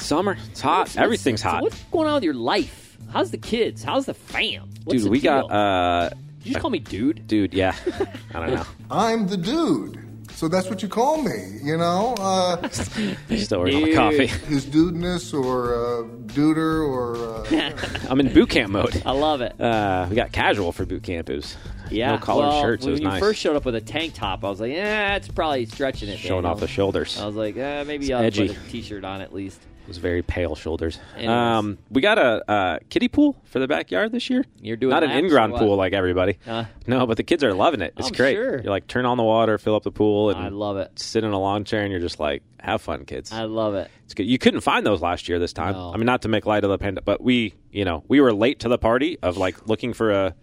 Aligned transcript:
Summer. 0.00 0.36
It's 0.50 0.60
hot. 0.60 0.80
What's- 0.80 0.96
Everything's 0.96 1.42
what's- 1.44 1.52
hot. 1.54 1.62
What's 1.62 1.82
going 1.84 2.08
on 2.08 2.14
with 2.14 2.24
your 2.24 2.34
life? 2.34 2.96
How's 3.12 3.30
the 3.30 3.38
kids? 3.38 3.82
How's 3.82 4.06
the 4.06 4.14
fam? 4.14 4.68
What's 4.84 4.98
dude, 4.98 5.06
the 5.06 5.10
we 5.10 5.20
deal? 5.20 5.48
got 5.48 5.52
uh 5.54 6.08
Did 6.10 6.18
you 6.44 6.52
just 6.52 6.60
call 6.62 6.70
me 6.70 6.78
dude? 6.78 7.26
dude, 7.26 7.52
yeah. 7.54 7.74
I 8.34 8.40
don't 8.46 8.54
know. 8.54 8.64
I'm 8.90 9.26
the 9.26 9.36
dude. 9.36 9.98
So 10.32 10.48
that's 10.48 10.70
what 10.70 10.82
you 10.82 10.88
call 10.88 11.20
me, 11.22 11.58
you 11.62 11.76
know? 11.76 12.14
Uh, 12.18 12.66
Still 12.70 13.60
working 13.60 13.74
on 13.76 13.80
the 13.82 13.86
Dude. 13.88 13.94
coffee. 13.96 14.26
his 14.26 14.64
dudeness 14.64 15.34
or 15.34 15.74
uh, 15.74 16.02
duder 16.32 16.82
or. 16.88 17.16
Uh, 17.18 18.06
I'm 18.08 18.20
in 18.20 18.32
boot 18.32 18.48
camp 18.48 18.70
mode. 18.72 19.02
I 19.04 19.10
love 19.12 19.42
it. 19.42 19.60
Uh, 19.60 20.06
we 20.08 20.16
got 20.16 20.32
casual 20.32 20.72
for 20.72 20.86
boot 20.86 21.02
camp. 21.02 21.28
It 21.28 21.36
was 21.36 21.56
Yeah, 21.90 22.12
no 22.12 22.18
collared 22.18 22.48
well, 22.48 22.62
shirts. 22.62 22.84
It 22.84 22.86
When 22.86 22.92
was 22.92 23.00
you 23.00 23.08
nice. 23.08 23.20
first 23.20 23.40
showed 23.40 23.56
up 23.56 23.66
with 23.66 23.74
a 23.74 23.80
tank 23.82 24.14
top, 24.14 24.42
I 24.44 24.48
was 24.48 24.60
like, 24.60 24.72
"Yeah, 24.72 25.16
it's 25.16 25.28
probably 25.28 25.66
stretching 25.66 26.08
it." 26.08 26.18
Showing 26.18 26.42
Daniel. 26.44 26.52
off 26.52 26.60
the 26.60 26.68
shoulders. 26.68 27.20
I 27.20 27.26
was 27.26 27.34
like, 27.36 27.56
eh, 27.58 27.84
maybe 27.84 28.04
It's 28.06 28.12
I'll 28.14 28.22
edgy. 28.22 28.48
put 28.48 28.56
a 28.56 28.70
t-shirt 28.70 29.04
on 29.04 29.20
at 29.20 29.34
least. 29.34 29.60
Was 29.90 29.98
very 29.98 30.22
pale 30.22 30.54
shoulders. 30.54 31.00
Anyways. 31.16 31.28
Um, 31.28 31.78
we 31.90 32.00
got 32.00 32.16
a 32.16 32.48
uh, 32.48 32.78
kiddie 32.90 33.08
pool 33.08 33.34
for 33.46 33.58
the 33.58 33.66
backyard 33.66 34.12
this 34.12 34.30
year. 34.30 34.44
You're 34.60 34.76
doing 34.76 34.90
not 34.90 35.02
an 35.02 35.10
in-ground 35.10 35.54
pool 35.56 35.74
like 35.74 35.92
everybody. 35.92 36.38
Uh, 36.46 36.66
no, 36.86 37.08
but 37.08 37.16
the 37.16 37.24
kids 37.24 37.42
are 37.42 37.52
loving 37.54 37.80
it. 37.80 37.94
It's 37.96 38.06
I'm 38.06 38.12
great. 38.14 38.34
sure. 38.36 38.62
You're 38.62 38.70
like 38.70 38.86
turn 38.86 39.04
on 39.04 39.16
the 39.16 39.24
water, 39.24 39.58
fill 39.58 39.74
up 39.74 39.82
the 39.82 39.90
pool, 39.90 40.30
and 40.30 40.38
I 40.38 40.48
love 40.48 40.76
it. 40.76 40.96
sit 40.96 41.24
in 41.24 41.32
a 41.32 41.38
lawn 41.40 41.64
chair, 41.64 41.82
and 41.82 41.90
you're 41.90 42.00
just 42.00 42.20
like, 42.20 42.44
have 42.60 42.80
fun, 42.80 43.04
kids. 43.04 43.32
I 43.32 43.42
love 43.44 43.74
it. 43.74 43.90
It's 44.04 44.14
good. 44.14 44.26
You 44.26 44.38
couldn't 44.38 44.60
find 44.60 44.86
those 44.86 45.02
last 45.02 45.28
year. 45.28 45.40
This 45.40 45.52
time, 45.52 45.72
No. 45.72 45.92
I 45.92 45.96
mean, 45.96 46.06
not 46.06 46.22
to 46.22 46.28
make 46.28 46.46
light 46.46 46.62
of 46.62 46.70
the 46.70 46.78
pandemic, 46.78 47.04
but 47.04 47.20
we, 47.20 47.54
you 47.72 47.84
know, 47.84 48.04
we 48.06 48.20
were 48.20 48.32
late 48.32 48.60
to 48.60 48.68
the 48.68 48.78
party 48.78 49.18
of 49.22 49.38
like 49.38 49.66
looking 49.66 49.92
for 49.92 50.12
a, 50.12 50.34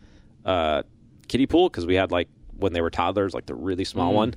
uh 0.44 0.84
kiddie 1.30 1.46
pool 1.48 1.70
because 1.70 1.86
we 1.86 1.96
had 1.96 2.12
like 2.12 2.28
when 2.58 2.74
they 2.74 2.82
were 2.82 2.90
toddlers, 2.90 3.34
like 3.34 3.46
the 3.46 3.56
really 3.56 3.86
small 3.86 4.12
Mm. 4.12 4.16
one, 4.16 4.36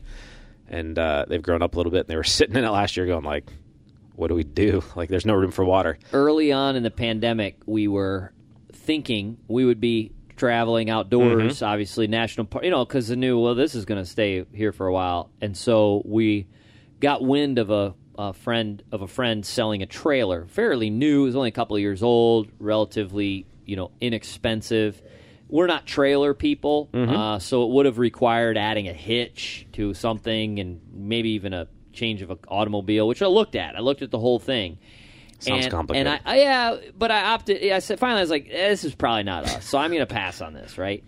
and 0.68 0.96
uh, 0.98 1.24
they've 1.26 1.42
grown 1.42 1.62
up 1.62 1.74
a 1.74 1.76
little 1.76 1.90
bit. 1.90 2.00
And 2.02 2.08
they 2.08 2.16
were 2.16 2.22
sitting 2.38 2.54
in 2.54 2.62
it 2.64 2.70
last 2.70 2.96
year, 2.96 3.06
going 3.06 3.24
like, 3.24 3.50
"What 4.20 4.28
do 4.28 4.34
we 4.34 4.44
do? 4.44 4.82
Like, 4.96 5.08
there's 5.08 5.26
no 5.26 5.34
room 5.34 5.50
for 5.50 5.64
water." 5.64 5.98
early 6.12 6.52
on 6.52 6.76
in 6.76 6.82
the 6.82 6.90
pandemic, 6.90 7.56
we 7.66 7.88
were 7.88 8.32
thinking 8.72 9.38
we 9.48 9.64
would 9.64 9.80
be 9.80 10.12
traveling 10.36 10.88
outdoors, 10.90 11.56
Mm-hmm. 11.56 11.64
obviously 11.64 12.06
national 12.06 12.46
park, 12.46 12.64
you 12.64 12.70
know, 12.70 12.84
because 12.84 13.08
the 13.08 13.16
new 13.16 13.38
well, 13.38 13.54
this 13.54 13.74
is 13.74 13.84
going 13.84 14.02
to 14.02 14.08
stay 14.08 14.44
here 14.54 14.72
for 14.72 14.86
a 14.86 14.92
while, 14.92 15.30
and 15.40 15.56
so 15.56 16.02
we 16.04 16.46
got 17.00 17.22
wind 17.22 17.58
of 17.58 17.70
a, 17.70 17.94
a 18.18 18.32
friend 18.32 18.82
of 18.92 19.02
a 19.02 19.08
friend 19.08 19.44
selling 19.44 19.82
a 19.82 19.86
trailer, 19.86 20.46
fairly 20.46 20.88
new, 20.90 21.22
it 21.22 21.24
was 21.26 21.36
only 21.36 21.48
a 21.48 21.52
couple 21.52 21.76
of 21.76 21.80
years 21.82 22.02
old, 22.02 22.48
relatively, 22.58 23.46
you 23.66 23.76
know, 23.76 23.90
inexpensive. 24.00 25.00
We're 25.48 25.66
not 25.66 25.84
trailer 25.86 26.32
people, 26.32 26.88
Mm-hmm. 26.92 27.14
uh, 27.14 27.38
so 27.40 27.64
it 27.64 27.70
would 27.70 27.86
have 27.86 27.98
required 27.98 28.56
adding 28.56 28.86
a 28.88 28.92
hitch 28.92 29.66
to 29.72 29.94
something 29.94 30.58
and 30.60 30.80
maybe 30.92 31.30
even 31.30 31.52
a 31.52 31.66
change 31.92 32.22
of 32.22 32.30
an 32.30 32.38
automobile, 32.48 33.06
which 33.08 33.22
I 33.22 33.26
looked 33.26 33.54
at. 33.54 33.76
I 33.76 33.80
looked 33.80 34.02
at 34.02 34.10
the 34.10 34.18
whole 34.18 34.38
thing. 34.38 34.78
Sounds 35.40 35.64
and, 35.64 35.72
complicated. 35.72 36.06
And 36.06 36.20
I, 36.24 36.32
I, 36.32 36.38
yeah, 36.38 36.76
but 36.98 37.10
I 37.10 37.24
opted. 37.24 37.72
I 37.72 37.78
said 37.78 37.98
finally, 37.98 38.18
I 38.18 38.22
was 38.22 38.30
like, 38.30 38.48
eh, 38.50 38.68
this 38.68 38.84
is 38.84 38.94
probably 38.94 39.22
not 39.22 39.44
us, 39.44 39.64
so 39.64 39.78
I'm 39.78 39.90
going 39.90 40.00
to 40.00 40.12
pass 40.12 40.40
on 40.42 40.52
this. 40.52 40.76
Right? 40.76 41.02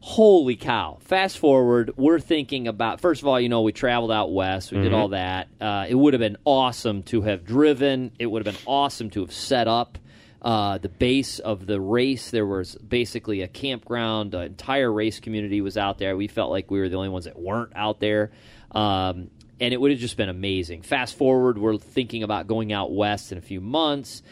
Holy 0.00 0.56
cow! 0.56 0.98
Fast 1.00 1.38
forward, 1.38 1.92
we're 1.96 2.18
thinking 2.18 2.66
about. 2.66 3.00
First 3.00 3.22
of 3.22 3.28
all, 3.28 3.40
you 3.40 3.48
know, 3.48 3.62
we 3.62 3.72
traveled 3.72 4.10
out 4.10 4.32
west. 4.32 4.72
We 4.72 4.78
did 4.78 4.92
all 4.92 5.08
that. 5.08 5.48
Uh, 5.60 5.86
it 5.88 5.94
would 5.94 6.14
have 6.14 6.20
been 6.20 6.38
awesome 6.44 7.02
to 7.04 7.22
have 7.22 7.44
driven. 7.44 8.12
It 8.18 8.26
would 8.26 8.44
have 8.44 8.54
been 8.54 8.62
awesome 8.66 9.10
to 9.10 9.20
have 9.20 9.32
set 9.32 9.68
up. 9.68 9.98
Uh, 10.40 10.78
the 10.78 10.88
base 10.88 11.40
of 11.40 11.66
the 11.66 11.80
race, 11.80 12.30
there 12.30 12.46
was 12.46 12.76
basically 12.76 13.42
a 13.42 13.48
campground. 13.48 14.30
The 14.30 14.40
entire 14.42 14.92
race 14.92 15.18
community 15.18 15.60
was 15.60 15.76
out 15.76 15.98
there. 15.98 16.16
We 16.16 16.28
felt 16.28 16.50
like 16.50 16.70
we 16.70 16.78
were 16.78 16.88
the 16.88 16.96
only 16.96 17.08
ones 17.08 17.24
that 17.24 17.38
weren't 17.38 17.72
out 17.74 17.98
there. 17.98 18.30
Um, 18.70 19.30
and 19.60 19.74
it 19.74 19.80
would 19.80 19.90
have 19.90 20.00
just 20.00 20.16
been 20.16 20.28
amazing. 20.28 20.82
Fast 20.82 21.16
forward, 21.16 21.58
we're 21.58 21.76
thinking 21.76 22.22
about 22.22 22.46
going 22.46 22.72
out 22.72 22.92
west 22.92 23.32
in 23.32 23.38
a 23.38 23.42
few 23.42 23.60
months. 23.60 24.22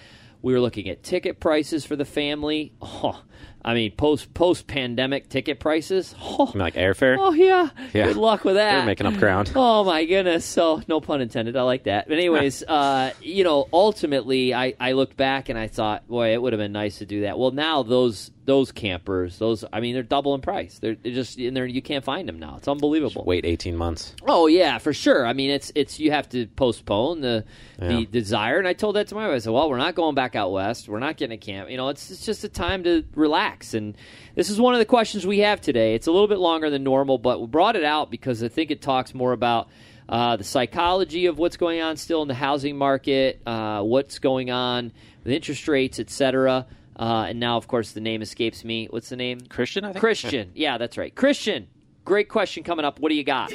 We 0.42 0.52
were 0.52 0.60
looking 0.60 0.88
at 0.88 1.02
ticket 1.02 1.40
prices 1.40 1.84
for 1.84 1.96
the 1.96 2.04
family. 2.04 2.72
Oh, 2.82 3.22
I 3.66 3.74
mean, 3.74 3.90
post 3.96 4.32
post 4.32 4.66
pandemic 4.68 5.28
ticket 5.28 5.58
prices. 5.60 6.14
Oh, 6.38 6.52
like 6.54 6.74
airfare. 6.74 7.16
oh 7.18 7.32
yeah. 7.32 7.70
Yeah. 7.92 8.06
Good 8.06 8.16
luck 8.16 8.44
with 8.44 8.54
that. 8.56 8.72
They're 8.76 8.86
making 8.86 9.06
up 9.06 9.14
ground. 9.16 9.52
Oh 9.56 9.84
my 9.84 10.04
goodness! 10.04 10.44
So 10.44 10.82
no 10.86 11.00
pun 11.00 11.20
intended. 11.20 11.56
I 11.56 11.62
like 11.62 11.84
that. 11.84 12.08
But 12.08 12.18
anyways, 12.18 12.62
uh, 12.68 13.12
you 13.20 13.42
know, 13.42 13.68
ultimately, 13.72 14.54
I, 14.54 14.74
I 14.78 14.92
looked 14.92 15.16
back 15.16 15.48
and 15.48 15.58
I 15.58 15.66
thought, 15.68 16.06
boy, 16.08 16.32
it 16.34 16.40
would 16.42 16.52
have 16.52 16.60
been 16.60 16.72
nice 16.72 16.98
to 16.98 17.06
do 17.06 17.22
that. 17.22 17.38
Well, 17.38 17.50
now 17.52 17.82
those 17.82 18.30
those 18.44 18.70
campers, 18.70 19.38
those 19.38 19.64
I 19.72 19.80
mean, 19.80 19.94
they're 19.94 20.02
double 20.04 20.34
in 20.34 20.40
price. 20.40 20.78
They're, 20.78 20.94
they're 20.94 21.12
just 21.12 21.38
in 21.38 21.54
there. 21.54 21.66
You 21.66 21.82
can't 21.82 22.04
find 22.04 22.28
them 22.28 22.38
now. 22.38 22.54
It's 22.58 22.68
unbelievable. 22.68 23.24
Wait 23.24 23.44
18 23.44 23.76
months. 23.76 24.14
Oh 24.26 24.46
yeah, 24.46 24.78
for 24.78 24.92
sure. 24.92 25.26
I 25.26 25.32
mean, 25.32 25.50
it's 25.50 25.72
it's 25.74 25.98
you 25.98 26.10
have 26.12 26.28
to 26.30 26.46
postpone 26.48 27.22
the 27.22 27.44
Yeah. 27.80 27.88
the 27.88 28.06
desire. 28.06 28.58
And 28.58 28.68
I 28.68 28.74
told 28.74 28.96
that 28.96 29.08
to 29.08 29.14
my 29.14 29.26
wife. 29.26 29.36
I 29.36 29.38
said, 29.38 29.52
"Well, 29.52 29.68
we're 29.70 29.78
not 29.78 29.94
going 29.94 30.14
back 30.14 30.36
out 30.36 30.52
west. 30.52 30.88
We're 30.88 30.98
not 31.00 31.16
getting 31.16 31.34
a 31.34 31.40
camp. 31.40 31.70
You 31.70 31.76
know, 31.78 31.88
it's 31.88 32.10
it's 32.10 32.24
just 32.26 32.44
a 32.44 32.48
time 32.48 32.84
to 32.84 33.04
relax." 33.14 33.55
And 33.74 33.96
this 34.34 34.50
is 34.50 34.60
one 34.60 34.74
of 34.74 34.78
the 34.78 34.84
questions 34.84 35.26
we 35.26 35.38
have 35.40 35.60
today. 35.60 35.94
It's 35.94 36.06
a 36.06 36.12
little 36.12 36.28
bit 36.28 36.38
longer 36.38 36.70
than 36.70 36.84
normal, 36.84 37.18
but 37.18 37.40
we 37.40 37.46
brought 37.46 37.76
it 37.76 37.84
out 37.84 38.10
because 38.10 38.42
I 38.42 38.48
think 38.48 38.70
it 38.70 38.82
talks 38.82 39.14
more 39.14 39.32
about. 39.32 39.68
Uh, 40.08 40.36
the 40.36 40.44
psychology 40.44 41.26
of 41.26 41.36
what's 41.36 41.56
going 41.56 41.80
on 41.80 41.96
still 41.96 42.22
in 42.22 42.28
the 42.28 42.34
housing 42.34 42.76
market, 42.76 43.42
uh, 43.44 43.82
what's 43.82 44.20
going 44.20 44.52
on 44.52 44.92
with 45.24 45.32
interest 45.32 45.66
rates, 45.66 45.98
et 45.98 46.10
cetera. 46.10 46.64
Uh, 46.96 47.26
and 47.28 47.40
now, 47.40 47.56
of 47.56 47.66
course, 47.66 47.90
the 47.90 48.00
name 48.00 48.22
escapes 48.22 48.64
me. 48.64 48.86
What's 48.88 49.08
the 49.08 49.16
name? 49.16 49.40
Christian, 49.48 49.84
I 49.84 49.88
think. 49.88 49.98
Christian. 49.98 50.52
Yeah, 50.54 50.78
that's 50.78 50.96
right. 50.96 51.12
Christian. 51.12 51.66
Great 52.04 52.28
question 52.28 52.62
coming 52.62 52.84
up. 52.84 53.00
What 53.00 53.08
do 53.08 53.16
you 53.16 53.24
got? 53.24 53.52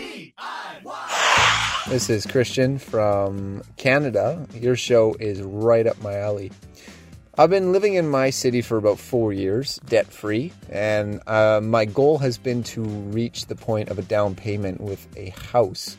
This 1.87 2.09
is 2.09 2.25
Christian 2.25 2.77
from 2.77 3.63
Canada. 3.77 4.45
Your 4.53 4.75
show 4.75 5.15
is 5.21 5.41
right 5.41 5.87
up 5.87 6.01
my 6.01 6.17
alley. 6.17 6.51
I've 7.37 7.49
been 7.49 7.71
living 7.71 7.93
in 7.93 8.09
my 8.09 8.29
city 8.29 8.61
for 8.61 8.75
about 8.75 8.99
four 8.99 9.31
years, 9.31 9.79
debt 9.85 10.07
free, 10.07 10.51
and 10.69 11.21
uh, 11.27 11.61
my 11.63 11.85
goal 11.85 12.17
has 12.17 12.37
been 12.37 12.61
to 12.63 12.83
reach 12.83 13.45
the 13.45 13.55
point 13.55 13.87
of 13.87 13.97
a 13.97 14.01
down 14.01 14.35
payment 14.35 14.81
with 14.81 15.07
a 15.15 15.29
house. 15.29 15.95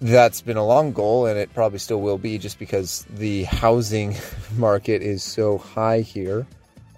That's 0.00 0.40
been 0.40 0.56
a 0.56 0.64
long 0.64 0.92
goal, 0.92 1.26
and 1.26 1.36
it 1.36 1.52
probably 1.54 1.80
still 1.80 2.00
will 2.00 2.18
be 2.18 2.38
just 2.38 2.60
because 2.60 3.04
the 3.10 3.42
housing 3.44 4.14
market 4.56 5.02
is 5.02 5.24
so 5.24 5.58
high 5.58 6.02
here, 6.02 6.46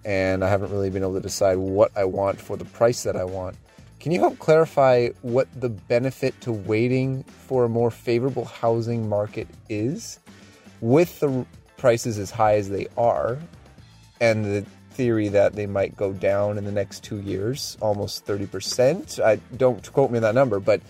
and 0.04 0.44
I 0.44 0.50
haven't 0.50 0.70
really 0.70 0.90
been 0.90 1.02
able 1.02 1.14
to 1.14 1.20
decide 1.20 1.56
what 1.56 1.96
I 1.96 2.04
want 2.04 2.38
for 2.38 2.58
the 2.58 2.66
price 2.66 3.04
that 3.04 3.16
I 3.16 3.24
want. 3.24 3.56
Can 4.00 4.12
you 4.12 4.20
help 4.20 4.38
clarify 4.38 5.08
what 5.22 5.48
the 5.58 5.70
benefit 5.70 6.38
to 6.42 6.52
waiting 6.52 7.22
for 7.22 7.64
a 7.64 7.70
more 7.70 7.90
favorable 7.90 8.44
housing 8.44 9.08
market 9.08 9.48
is? 9.70 10.18
With 10.82 11.20
the 11.20 11.46
prices 11.78 12.18
as 12.18 12.30
high 12.30 12.56
as 12.56 12.68
they 12.68 12.86
are, 12.98 13.38
and 14.22 14.44
the 14.44 14.64
theory 14.92 15.26
that 15.28 15.54
they 15.54 15.66
might 15.66 15.96
go 15.96 16.12
down 16.12 16.56
in 16.56 16.64
the 16.64 16.70
next 16.70 17.02
two 17.02 17.20
years, 17.20 17.76
almost 17.80 18.24
30%. 18.24 19.18
I 19.18 19.36
don't 19.56 19.92
quote 19.92 20.12
me 20.12 20.18
on 20.18 20.22
that 20.22 20.36
number, 20.36 20.60
but 20.60 20.80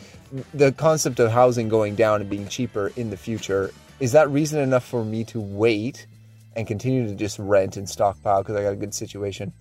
the 0.53 0.70
concept 0.72 1.19
of 1.19 1.31
housing 1.31 1.70
going 1.70 1.94
down 1.94 2.20
and 2.20 2.28
being 2.28 2.47
cheaper 2.47 2.93
in 2.94 3.09
the 3.09 3.16
future, 3.16 3.72
is 4.00 4.12
that 4.12 4.28
reason 4.31 4.60
enough 4.60 4.84
for 4.84 5.02
me 5.02 5.25
to 5.25 5.40
wait 5.40 6.06
and 6.55 6.67
continue 6.67 7.06
to 7.08 7.14
just 7.14 7.38
rent 7.38 7.79
and 7.79 7.88
stockpile 7.88 8.43
because 8.43 8.55
I 8.55 8.62
got 8.62 8.75
a 8.75 8.76
good 8.76 8.93
situation 8.93 9.55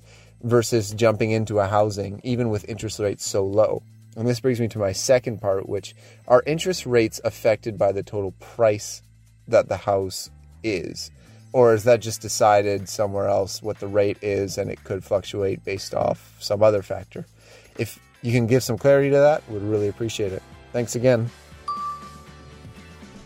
versus 0.44 0.92
jumping 0.92 1.32
into 1.32 1.60
a 1.60 1.68
housing, 1.68 2.20
even 2.26 2.50
with 2.50 2.68
interest 2.68 3.00
rates 3.00 3.26
so 3.26 3.46
low? 3.46 3.84
And 4.18 4.28
this 4.28 4.42
brings 4.42 4.60
me 4.60 4.68
to 4.70 4.80
my 4.80 4.92
second 4.92 5.40
part, 5.40 5.70
which 5.70 5.96
are 6.28 6.44
interest 6.46 6.86
rates 6.86 7.22
affected 7.24 7.78
by 7.78 7.94
the 7.94 8.04
total 8.04 8.32
price 8.32 9.02
that 9.48 9.70
the 9.70 9.78
house 9.78 10.30
is? 10.62 11.10
Or 11.54 11.74
is 11.74 11.84
that 11.84 12.00
just 12.00 12.22
decided 12.22 12.88
somewhere 12.88 13.28
else 13.28 13.62
what 13.62 13.80
the 13.80 13.88
rate 13.88 14.18
is 14.22 14.58
and 14.58 14.72
it 14.72 14.84
could 14.84 15.04
fluctuate 15.04 15.66
based 15.66 15.94
off 15.94 16.36
some 16.40 16.64
other 16.64 16.82
factor? 16.82 17.26
If 17.78 18.00
you 18.22 18.32
can 18.32 18.48
give 18.48 18.64
some 18.64 18.78
clarity 18.78 19.10
to 19.10 19.18
that, 19.18 19.48
would 19.50 19.64
really 19.64 19.88
appreciate 19.88 20.32
it. 20.32 20.44
Thanks 20.72 20.96
again. 20.96 21.30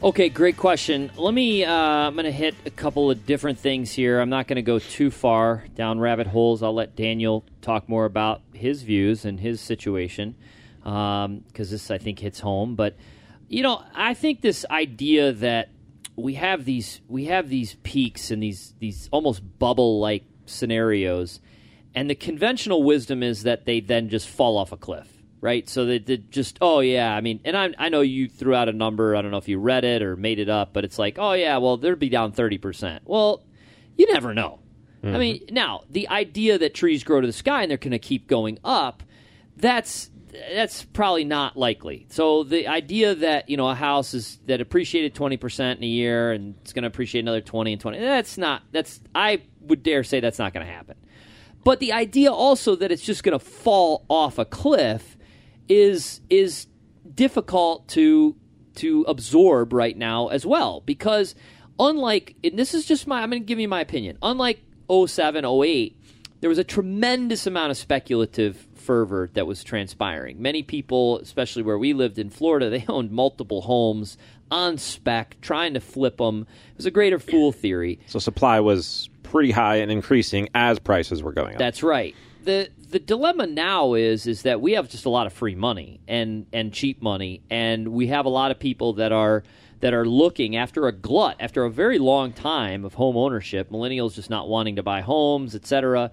Okay, 0.04 0.30
great 0.30 0.58
question. 0.58 1.12
Let 1.18 1.34
me. 1.34 1.64
Uh, 1.64 1.72
I'm 1.72 2.14
going 2.14 2.26
to 2.26 2.32
hit 2.32 2.54
a 2.66 2.70
couple 2.70 3.10
of 3.10 3.26
different 3.26 3.58
things 3.58 3.92
here. 3.92 4.20
I'm 4.20 4.30
not 4.30 4.46
going 4.48 4.58
to 4.58 4.62
go 4.62 4.78
too 4.78 5.10
far 5.10 5.64
down 5.74 6.00
rabbit 6.00 6.28
holes. 6.28 6.62
I'll 6.62 6.76
let 6.76 6.96
Daniel 6.96 7.44
talk 7.62 7.90
more 7.90 8.06
about 8.06 8.42
his 8.54 8.84
views 8.84 9.26
and 9.26 9.40
his 9.40 9.62
situation 9.62 10.36
because 10.84 11.72
this, 11.72 11.90
I 11.90 11.98
think, 11.98 12.20
hits 12.20 12.40
home. 12.40 12.76
But 12.76 12.96
you 13.48 13.64
know, 13.64 13.84
I 13.96 14.14
think 14.14 14.42
this 14.42 14.66
idea 14.70 15.32
that 15.32 15.70
we 16.16 16.36
have 16.36 16.66
these 16.66 17.02
we 17.08 17.26
have 17.26 17.50
these 17.50 17.76
peaks 17.84 18.32
and 18.32 18.42
these 18.42 18.74
these 18.80 19.10
almost 19.12 19.42
bubble 19.60 20.00
like 20.00 20.24
scenarios, 20.46 21.40
and 21.94 22.10
the 22.10 22.16
conventional 22.16 22.84
wisdom 22.84 23.24
is 23.24 23.44
that 23.44 23.66
they 23.66 23.80
then 23.80 24.10
just 24.10 24.28
fall 24.30 24.58
off 24.58 24.72
a 24.72 24.78
cliff, 24.78 25.08
right? 25.42 25.68
So 25.68 25.86
they, 25.86 26.00
they 26.00 26.18
just 26.18 26.58
oh 26.62 26.80
yeah, 26.80 27.14
I 27.14 27.22
mean, 27.22 27.40
and 27.44 27.58
I 27.58 27.74
I 27.78 27.90
know 27.90 28.02
you 28.02 28.28
threw 28.30 28.56
out 28.56 28.70
a 28.70 28.74
number. 28.74 29.16
I 29.16 29.22
don't 29.22 29.32
know 29.32 29.38
if 29.38 29.48
you 29.48 29.60
read 29.60 29.84
it 29.84 30.02
or 30.02 30.16
made 30.16 30.40
it 30.40 30.50
up, 30.50 30.74
but 30.74 30.86
it's 30.86 31.00
like 31.00 31.18
oh 31.20 31.34
yeah, 31.34 31.58
well 31.58 31.78
they'd 31.78 32.00
be 32.00 32.10
down 32.10 32.32
thirty 32.32 32.58
percent. 32.58 33.04
Well, 33.06 33.44
you 33.98 34.12
never 34.14 34.34
know. 34.34 34.60
I 35.04 35.08
mm-hmm. 35.08 35.20
mean, 35.20 35.46
now 35.52 35.84
the 35.90 36.10
idea 36.10 36.58
that 36.58 36.74
trees 36.74 37.04
grow 37.04 37.22
to 37.22 37.28
the 37.28 37.34
sky 37.34 37.62
and 37.62 37.70
they're 37.70 37.78
going 37.78 37.92
to 37.92 38.00
keep 38.00 38.28
going 38.28 38.58
up, 38.64 39.04
that's 39.56 40.10
that's 40.54 40.84
probably 40.84 41.24
not 41.24 41.58
likely. 41.58 42.06
So 42.10 42.44
the 42.44 42.68
idea 42.68 43.16
that 43.16 43.50
you 43.50 43.58
know 43.58 43.70
a 43.70 43.76
house 43.76 44.14
is 44.14 44.40
that 44.46 44.62
appreciated 44.62 45.14
twenty 45.14 45.38
percent 45.38 45.80
in 45.80 45.84
a 45.84 45.88
year 45.88 46.32
and 46.32 46.56
it's 46.62 46.74
going 46.74 46.84
to 46.84 46.88
appreciate 46.88 47.22
another 47.22 47.42
twenty 47.42 47.74
and 47.74 47.82
twenty, 47.82 48.00
that's 48.00 48.38
not. 48.38 48.64
That's 48.72 49.00
I 49.14 49.42
would 49.62 49.84
dare 49.84 50.04
say 50.04 50.20
that's 50.20 50.40
not 50.40 50.54
going 50.54 50.66
to 50.66 50.72
happen. 50.72 50.96
But 51.64 51.80
the 51.80 51.94
idea 51.94 52.32
also 52.32 52.76
that 52.76 52.92
it's 52.92 53.02
just 53.02 53.24
going 53.24 53.38
to 53.38 53.44
fall 53.44 54.06
off 54.08 54.38
a 54.38 54.46
cliff 54.46 55.18
is 55.68 56.22
is 56.30 56.68
difficult 57.14 57.88
to 57.90 58.36
to 58.76 59.06
absorb 59.08 59.74
right 59.74 59.98
now 59.98 60.28
as 60.28 60.46
well 60.46 60.82
because 60.86 61.34
unlike 61.80 62.36
and 62.44 62.60
this 62.60 62.74
is 62.74 62.86
just 62.86 63.08
my 63.08 63.22
I'm 63.22 63.30
going 63.30 63.42
to 63.42 63.46
give 63.46 63.60
you 63.60 63.68
my 63.68 63.82
opinion. 63.82 64.18
Unlike 64.22 64.62
07 64.90 65.46
08 65.46 65.98
there 66.42 66.50
was 66.50 66.60
a 66.60 66.64
tremendous 66.64 67.48
amount 67.48 67.72
of 67.72 67.78
speculative 67.78 68.68
fervor 68.86 69.30
that 69.34 69.48
was 69.48 69.64
transpiring. 69.64 70.42
Many 70.42 70.64
people, 70.64 71.20
especially 71.20 71.64
where 71.64 71.78
we 71.78 71.94
lived 71.94 72.20
in 72.20 72.30
Florida, 72.30 72.70
they 72.76 72.86
owned 72.88 73.12
multiple 73.12 73.62
homes 73.62 74.18
on 74.52 74.78
spec, 74.78 75.38
trying 75.42 75.74
to 75.74 75.80
flip 75.80 76.18
them. 76.18 76.48
It 76.72 76.78
was 76.78 76.86
a 76.86 76.92
greater 76.92 77.20
fool 77.20 77.52
theory. 77.52 78.00
So 78.06 78.20
supply 78.20 78.60
was 78.60 79.10
pretty 79.24 79.52
high 79.52 79.78
and 79.78 79.92
increasing 79.92 80.50
as 80.54 80.80
prices 80.80 81.24
were 81.24 81.34
going 81.34 81.54
up. 81.54 81.60
That's 81.60 81.84
right. 81.84 82.16
the 82.44 82.70
The 82.90 83.00
dilemma 83.00 83.48
now 83.48 83.96
is 83.96 84.28
is 84.28 84.44
that 84.44 84.62
we 84.62 84.74
have 84.74 84.90
just 84.90 85.06
a 85.06 85.10
lot 85.10 85.26
of 85.28 85.34
free 85.34 85.56
money 85.56 86.00
and 86.08 86.46
and 86.54 86.72
cheap 86.72 87.02
money, 87.02 87.42
and 87.50 87.90
we 87.90 88.08
have 88.08 88.26
a 88.26 88.30
lot 88.30 88.52
of 88.52 88.60
people 88.60 88.94
that 88.94 89.12
are 89.12 89.44
that 89.82 89.94
are 89.94 90.06
looking 90.06 90.56
after 90.56 90.88
a 90.88 90.92
glut 90.92 91.36
after 91.40 91.66
a 91.66 91.70
very 91.70 92.00
long 92.00 92.32
time 92.32 92.86
of 92.86 92.94
home 92.94 93.18
ownership. 93.18 93.70
Millennials 93.70 94.16
just 94.16 94.30
not 94.30 94.48
wanting 94.48 94.78
to 94.78 94.84
buy 94.84 95.02
homes, 95.02 95.56
etc. 95.56 96.12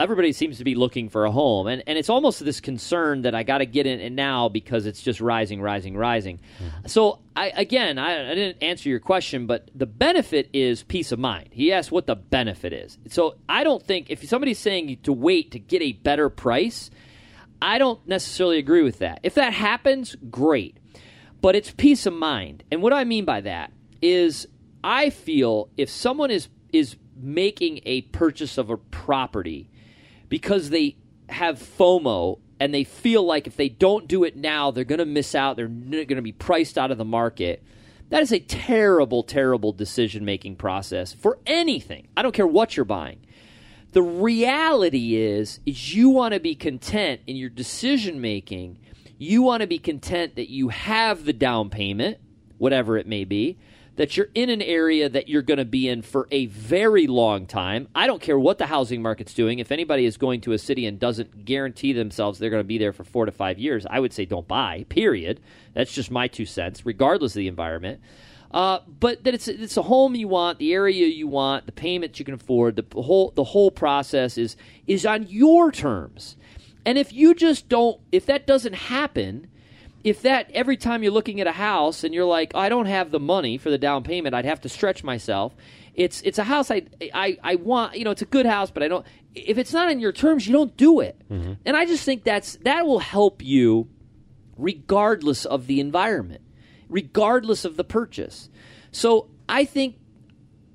Everybody 0.00 0.32
seems 0.32 0.58
to 0.58 0.64
be 0.64 0.74
looking 0.74 1.10
for 1.10 1.26
a 1.26 1.30
home, 1.30 1.66
and, 1.66 1.82
and 1.86 1.98
it's 1.98 2.08
almost 2.08 2.42
this 2.42 2.60
concern 2.60 3.22
that 3.22 3.34
I 3.34 3.42
got 3.42 3.58
to 3.58 3.66
get 3.66 3.86
in 3.86 4.00
it 4.00 4.12
now 4.12 4.48
because 4.48 4.86
it's 4.86 5.02
just 5.02 5.20
rising, 5.20 5.60
rising, 5.60 5.94
rising. 5.94 6.38
Mm-hmm. 6.38 6.86
So 6.86 7.18
I 7.36 7.50
again, 7.50 7.98
I, 7.98 8.30
I 8.30 8.34
didn't 8.34 8.62
answer 8.62 8.88
your 8.88 8.98
question, 8.98 9.46
but 9.46 9.70
the 9.74 9.84
benefit 9.84 10.48
is 10.54 10.82
peace 10.82 11.12
of 11.12 11.18
mind. 11.18 11.50
He 11.52 11.70
asked 11.70 11.92
what 11.92 12.06
the 12.06 12.16
benefit 12.16 12.72
is. 12.72 12.98
So 13.08 13.36
I 13.46 13.62
don't 13.62 13.82
think 13.82 14.10
if 14.10 14.26
somebody's 14.26 14.58
saying 14.58 15.00
to 15.02 15.12
wait 15.12 15.50
to 15.50 15.58
get 15.58 15.82
a 15.82 15.92
better 15.92 16.30
price, 16.30 16.90
I 17.60 17.76
don't 17.76 18.04
necessarily 18.08 18.56
agree 18.56 18.82
with 18.82 19.00
that. 19.00 19.20
If 19.22 19.34
that 19.34 19.52
happens, 19.52 20.16
great. 20.30 20.78
But 21.42 21.56
it's 21.56 21.70
peace 21.70 22.06
of 22.06 22.14
mind. 22.14 22.64
And 22.72 22.82
what 22.82 22.94
I 22.94 23.04
mean 23.04 23.26
by 23.26 23.42
that 23.42 23.72
is 24.00 24.46
I 24.82 25.10
feel 25.10 25.68
if 25.76 25.90
someone 25.90 26.30
is 26.30 26.48
is 26.72 26.96
making 27.16 27.80
a 27.84 28.02
purchase 28.02 28.56
of 28.56 28.70
a 28.70 28.76
property 28.76 29.68
because 30.30 30.70
they 30.70 30.96
have 31.28 31.58
FOMO 31.58 32.38
and 32.58 32.72
they 32.72 32.84
feel 32.84 33.22
like 33.22 33.46
if 33.46 33.56
they 33.56 33.68
don't 33.68 34.08
do 34.08 34.24
it 34.24 34.36
now, 34.36 34.70
they're 34.70 34.84
going 34.84 34.98
to 35.00 35.04
miss 35.04 35.34
out. 35.34 35.56
They're 35.56 35.68
going 35.68 36.08
to 36.08 36.22
be 36.22 36.32
priced 36.32 36.78
out 36.78 36.90
of 36.90 36.96
the 36.96 37.04
market. 37.04 37.62
That 38.08 38.22
is 38.22 38.32
a 38.32 38.40
terrible, 38.40 39.22
terrible 39.22 39.72
decision 39.72 40.24
making 40.24 40.56
process 40.56 41.12
for 41.12 41.38
anything. 41.46 42.08
I 42.16 42.22
don't 42.22 42.34
care 42.34 42.46
what 42.46 42.76
you're 42.76 42.84
buying. 42.84 43.20
The 43.92 44.02
reality 44.02 45.16
is, 45.16 45.60
is 45.66 45.94
you 45.94 46.10
want 46.10 46.34
to 46.34 46.40
be 46.40 46.54
content 46.54 47.22
in 47.26 47.36
your 47.36 47.50
decision 47.50 48.20
making. 48.20 48.78
You 49.18 49.42
want 49.42 49.62
to 49.62 49.66
be 49.66 49.78
content 49.78 50.36
that 50.36 50.50
you 50.50 50.68
have 50.68 51.24
the 51.24 51.32
down 51.32 51.70
payment, 51.70 52.18
whatever 52.58 52.96
it 52.98 53.06
may 53.06 53.24
be, 53.24 53.58
that 54.00 54.16
you're 54.16 54.30
in 54.34 54.48
an 54.48 54.62
area 54.62 55.10
that 55.10 55.28
you're 55.28 55.42
going 55.42 55.58
to 55.58 55.64
be 55.66 55.86
in 55.86 56.00
for 56.00 56.26
a 56.30 56.46
very 56.46 57.06
long 57.06 57.44
time. 57.44 57.86
I 57.94 58.06
don't 58.06 58.22
care 58.22 58.38
what 58.38 58.56
the 58.56 58.64
housing 58.64 59.02
market's 59.02 59.34
doing. 59.34 59.58
If 59.58 59.70
anybody 59.70 60.06
is 60.06 60.16
going 60.16 60.40
to 60.40 60.52
a 60.52 60.58
city 60.58 60.86
and 60.86 60.98
doesn't 60.98 61.44
guarantee 61.44 61.92
themselves 61.92 62.38
they're 62.38 62.48
going 62.48 62.62
to 62.62 62.66
be 62.66 62.78
there 62.78 62.94
for 62.94 63.04
four 63.04 63.26
to 63.26 63.30
five 63.30 63.58
years, 63.58 63.84
I 63.90 64.00
would 64.00 64.14
say 64.14 64.24
don't 64.24 64.48
buy, 64.48 64.86
period. 64.88 65.38
That's 65.74 65.92
just 65.92 66.10
my 66.10 66.28
two 66.28 66.46
cents, 66.46 66.86
regardless 66.86 67.32
of 67.32 67.40
the 67.40 67.48
environment. 67.48 68.00
Uh, 68.50 68.78
but 68.88 69.22
that 69.24 69.34
it's 69.34 69.48
it's 69.48 69.76
a 69.76 69.82
home 69.82 70.14
you 70.14 70.28
want, 70.28 70.58
the 70.60 70.72
area 70.72 71.06
you 71.06 71.28
want, 71.28 71.66
the 71.66 71.72
payments 71.72 72.18
you 72.18 72.24
can 72.24 72.32
afford, 72.32 72.76
the 72.76 73.02
whole 73.02 73.32
the 73.36 73.44
whole 73.44 73.70
process 73.70 74.38
is 74.38 74.56
is 74.86 75.04
on 75.04 75.26
your 75.28 75.70
terms. 75.70 76.38
And 76.86 76.96
if 76.96 77.12
you 77.12 77.34
just 77.34 77.68
don't, 77.68 78.00
if 78.12 78.24
that 78.24 78.46
doesn't 78.46 78.76
happen, 78.76 79.50
if 80.02 80.22
that 80.22 80.50
every 80.52 80.76
time 80.76 81.02
you're 81.02 81.12
looking 81.12 81.40
at 81.40 81.46
a 81.46 81.52
house 81.52 82.04
and 82.04 82.14
you're 82.14 82.24
like, 82.24 82.54
I 82.54 82.68
don't 82.68 82.86
have 82.86 83.10
the 83.10 83.20
money 83.20 83.58
for 83.58 83.70
the 83.70 83.78
down 83.78 84.02
payment, 84.02 84.34
I'd 84.34 84.44
have 84.44 84.60
to 84.62 84.68
stretch 84.68 85.04
myself. 85.04 85.54
It's 85.94 86.22
it's 86.22 86.38
a 86.38 86.44
house 86.44 86.70
I 86.70 86.82
I 87.12 87.38
I 87.42 87.54
want, 87.56 87.96
you 87.96 88.04
know, 88.04 88.10
it's 88.10 88.22
a 88.22 88.26
good 88.26 88.46
house, 88.46 88.70
but 88.70 88.82
I 88.82 88.88
don't. 88.88 89.04
If 89.34 89.58
it's 89.58 89.72
not 89.72 89.90
in 89.90 90.00
your 90.00 90.12
terms, 90.12 90.46
you 90.46 90.52
don't 90.52 90.76
do 90.76 91.00
it. 91.00 91.20
Mm-hmm. 91.30 91.54
And 91.64 91.76
I 91.76 91.84
just 91.84 92.04
think 92.04 92.24
that's 92.24 92.56
that 92.62 92.86
will 92.86 93.00
help 93.00 93.42
you, 93.42 93.88
regardless 94.56 95.44
of 95.44 95.66
the 95.66 95.80
environment, 95.80 96.42
regardless 96.88 97.64
of 97.64 97.76
the 97.76 97.84
purchase. 97.84 98.48
So 98.92 99.28
I 99.48 99.64
think 99.64 99.96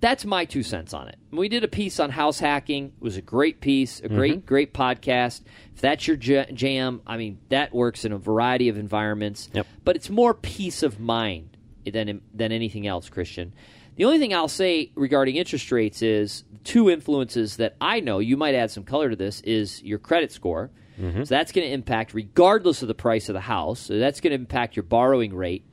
that's 0.06 0.24
my 0.24 0.46
two 0.46 0.62
cents 0.62 0.94
on 0.94 1.08
it. 1.08 1.18
We 1.32 1.50
did 1.50 1.64
a 1.64 1.68
piece 1.68 2.00
on 2.00 2.12
house 2.12 2.38
hacking. 2.38 2.94
It 2.96 3.02
was 3.02 3.18
a 3.18 3.24
great 3.24 3.60
piece, 3.60 4.02
a 4.02 4.08
great, 4.08 4.38
mm-hmm. 4.38 4.46
great 4.46 4.72
podcast. 4.72 5.42
If 5.74 5.82
that's 5.82 6.08
your 6.08 6.16
jam, 6.16 7.02
I 7.08 7.18
mean, 7.18 7.40
that 7.50 7.74
works 7.74 8.06
in 8.06 8.12
a 8.12 8.18
variety 8.20 8.70
of 8.70 8.78
environments. 8.78 9.50
Yep. 9.54 9.66
But 9.84 9.96
it's 9.96 10.12
more 10.12 10.36
peace 10.36 10.84
of 10.84 11.00
mind 11.00 11.58
than 11.92 12.22
than 12.36 12.52
anything 12.52 12.86
else, 12.86 13.10
Christian. 13.10 13.54
The 13.96 14.06
only 14.06 14.20
thing 14.20 14.32
I'll 14.32 14.48
say 14.48 14.92
regarding 14.94 15.38
interest 15.38 15.72
rates 15.72 16.04
is 16.04 16.44
two 16.64 16.92
influences 16.92 17.58
that 17.58 17.76
I 17.82 18.00
know. 18.00 18.20
You 18.20 18.38
might 18.38 18.54
add 18.54 18.70
some 18.70 18.84
color 18.84 19.10
to 19.10 19.16
this. 19.16 19.42
Is 19.42 19.82
your 19.82 19.98
credit 19.98 20.32
score. 20.32 20.70
Mm-hmm. 21.02 21.24
So 21.24 21.34
that's 21.34 21.52
going 21.52 21.68
to 21.68 21.74
impact 21.74 22.14
regardless 22.14 22.84
of 22.84 22.88
the 22.88 22.94
price 22.94 23.28
of 23.28 23.34
the 23.34 23.42
house. 23.42 23.80
So 23.80 23.98
that's 23.98 24.22
going 24.22 24.32
to 24.32 24.36
impact 24.36 24.76
your 24.76 24.84
borrowing 24.84 25.34
rate. 25.34 25.66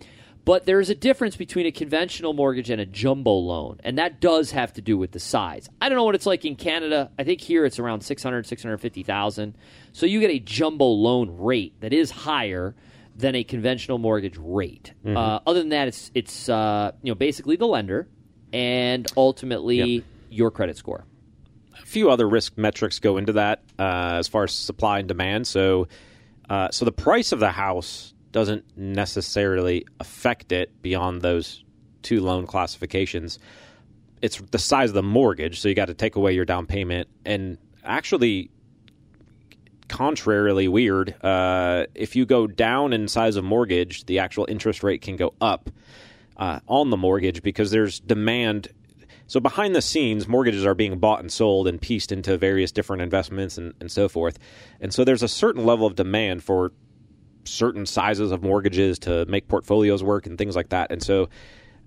But 0.45 0.67
there's 0.67 0.91
a 0.91 0.95
difference 0.97 1.37
between 1.37 1.67
a 1.67 1.71
conventional 1.71 2.33
mortgage 2.33 2.69
and 2.69 2.81
a 2.81 2.87
jumbo 2.87 3.33
loan, 3.33 3.79
and 3.85 3.97
that 3.99 4.21
does 4.21 4.51
have 4.51 4.73
to 4.73 4.81
do 4.81 4.99
with 4.99 5.13
the 5.13 5.21
size. 5.21 5.69
I 5.81 5.89
don't 5.89 5.97
know 5.97 6.03
what 6.05 6.17
it's 6.17 6.27
like 6.27 6.45
in 6.45 6.57
Canada. 6.57 7.13
I 7.17 7.23
think 7.23 7.41
here 7.41 7.65
it's 7.65 7.79
around 7.79 8.01
600, 8.01 8.45
650,000. 8.47 9.57
So 9.93 10.05
you 10.07 10.19
get 10.19 10.31
a 10.33 10.41
jumbo 10.41 10.87
loan 10.87 11.37
rate 11.39 11.75
that 11.81 11.93
is 11.93 12.11
higher 12.11 12.75
than 13.17 13.37
a 13.37 13.45
conventional 13.45 13.99
mortgage 13.99 14.37
rate. 14.37 14.95
Uh, 15.07 15.39
other 15.47 15.61
than 15.61 15.69
that, 15.69 15.87
it's 15.87 16.11
it's 16.15 16.49
uh, 16.49 16.91
you 17.03 17.13
know 17.13 17.15
basically 17.15 17.55
the 17.57 17.67
lender 17.67 18.09
and 18.53 19.07
ultimately 19.17 19.77
Yep. 19.77 20.05
your 20.31 20.51
credit 20.51 20.77
score. 20.77 21.05
a 21.81 21.87
few 21.87 22.11
other 22.11 22.29
risk 22.29 22.57
metrics 22.59 22.99
go 22.99 23.17
into 23.17 23.35
that 23.35 23.63
uh, 23.79 24.15
as 24.19 24.27
far 24.29 24.45
as 24.45 24.53
supply 24.53 24.99
and 24.99 25.07
demand. 25.09 25.47
So, 25.47 25.89
uh, 26.51 26.71
so 26.71 26.85
the 26.85 26.93
price 26.93 27.33
of 27.33 27.39
the 27.39 27.51
house 27.53 28.12
doesn't 28.33 28.65
necessarily 28.77 29.87
affect 30.01 30.53
it 30.53 30.83
beyond 30.83 31.23
those 31.23 31.63
two 32.03 32.21
loan 32.21 32.47
classifications. 32.47 33.39
It's 34.21 34.41
the 34.51 34.59
size 34.59 34.91
of 34.91 34.95
the 34.95 35.03
mortgage, 35.03 35.61
so 35.61 35.69
you 35.69 35.75
got 35.75 35.87
to 35.87 35.95
take 35.95 36.17
away 36.17 36.33
your 36.33 36.45
down 36.45 36.67
payment. 36.67 37.09
And 37.25 37.59
actually, 37.85 38.51
contrarily 39.89 40.69
weird, 40.69 41.15
uh, 41.23 41.87
if 41.95 42.17
you 42.17 42.25
go 42.25 42.47
down 42.47 42.93
in 42.93 43.09
size 43.09 43.37
of 43.37 43.45
mortgage, 43.45 44.07
the 44.07 44.19
actual 44.19 44.47
interest 44.49 44.83
rate 44.83 45.03
can 45.03 45.17
go 45.17 45.35
up 45.41 45.71
uh, 46.37 46.61
on 46.67 46.91
the 46.91 46.97
mortgage 46.97 47.43
because 47.43 47.71
there's 47.71 48.01
demand. 48.01 48.69
So 49.27 49.41
behind 49.41 49.75
the 49.75 49.83
scenes, 49.83 50.27
mortgages 50.27 50.65
are 50.65 50.75
being 50.75 50.99
bought 50.99 51.21
and 51.21 51.31
sold 51.31 51.69
and 51.69 51.81
pieced 51.81 52.13
into 52.13 52.37
various 52.39 52.73
different 52.73 53.03
investments 53.03 53.59
and, 53.59 53.75
and 53.81 53.91
so 53.91 54.09
forth. 54.09 54.39
And 54.81 54.93
so 54.95 55.05
there's 55.05 55.23
a 55.23 55.29
certain 55.29 55.65
level 55.65 55.87
of 55.87 55.95
demand 55.95 56.43
for 56.43 56.73
certain 57.45 57.87
sizes 57.87 58.33
of 58.33 58.43
mortgages 58.43 58.99
to 59.01 59.27
make 59.27 59.49
portfolios 59.49 60.03
work 60.03 60.27
and 60.27 60.39
things 60.39 60.57
like 60.57 60.71
that. 60.71 60.91
And 60.91 61.03
so, 61.03 61.29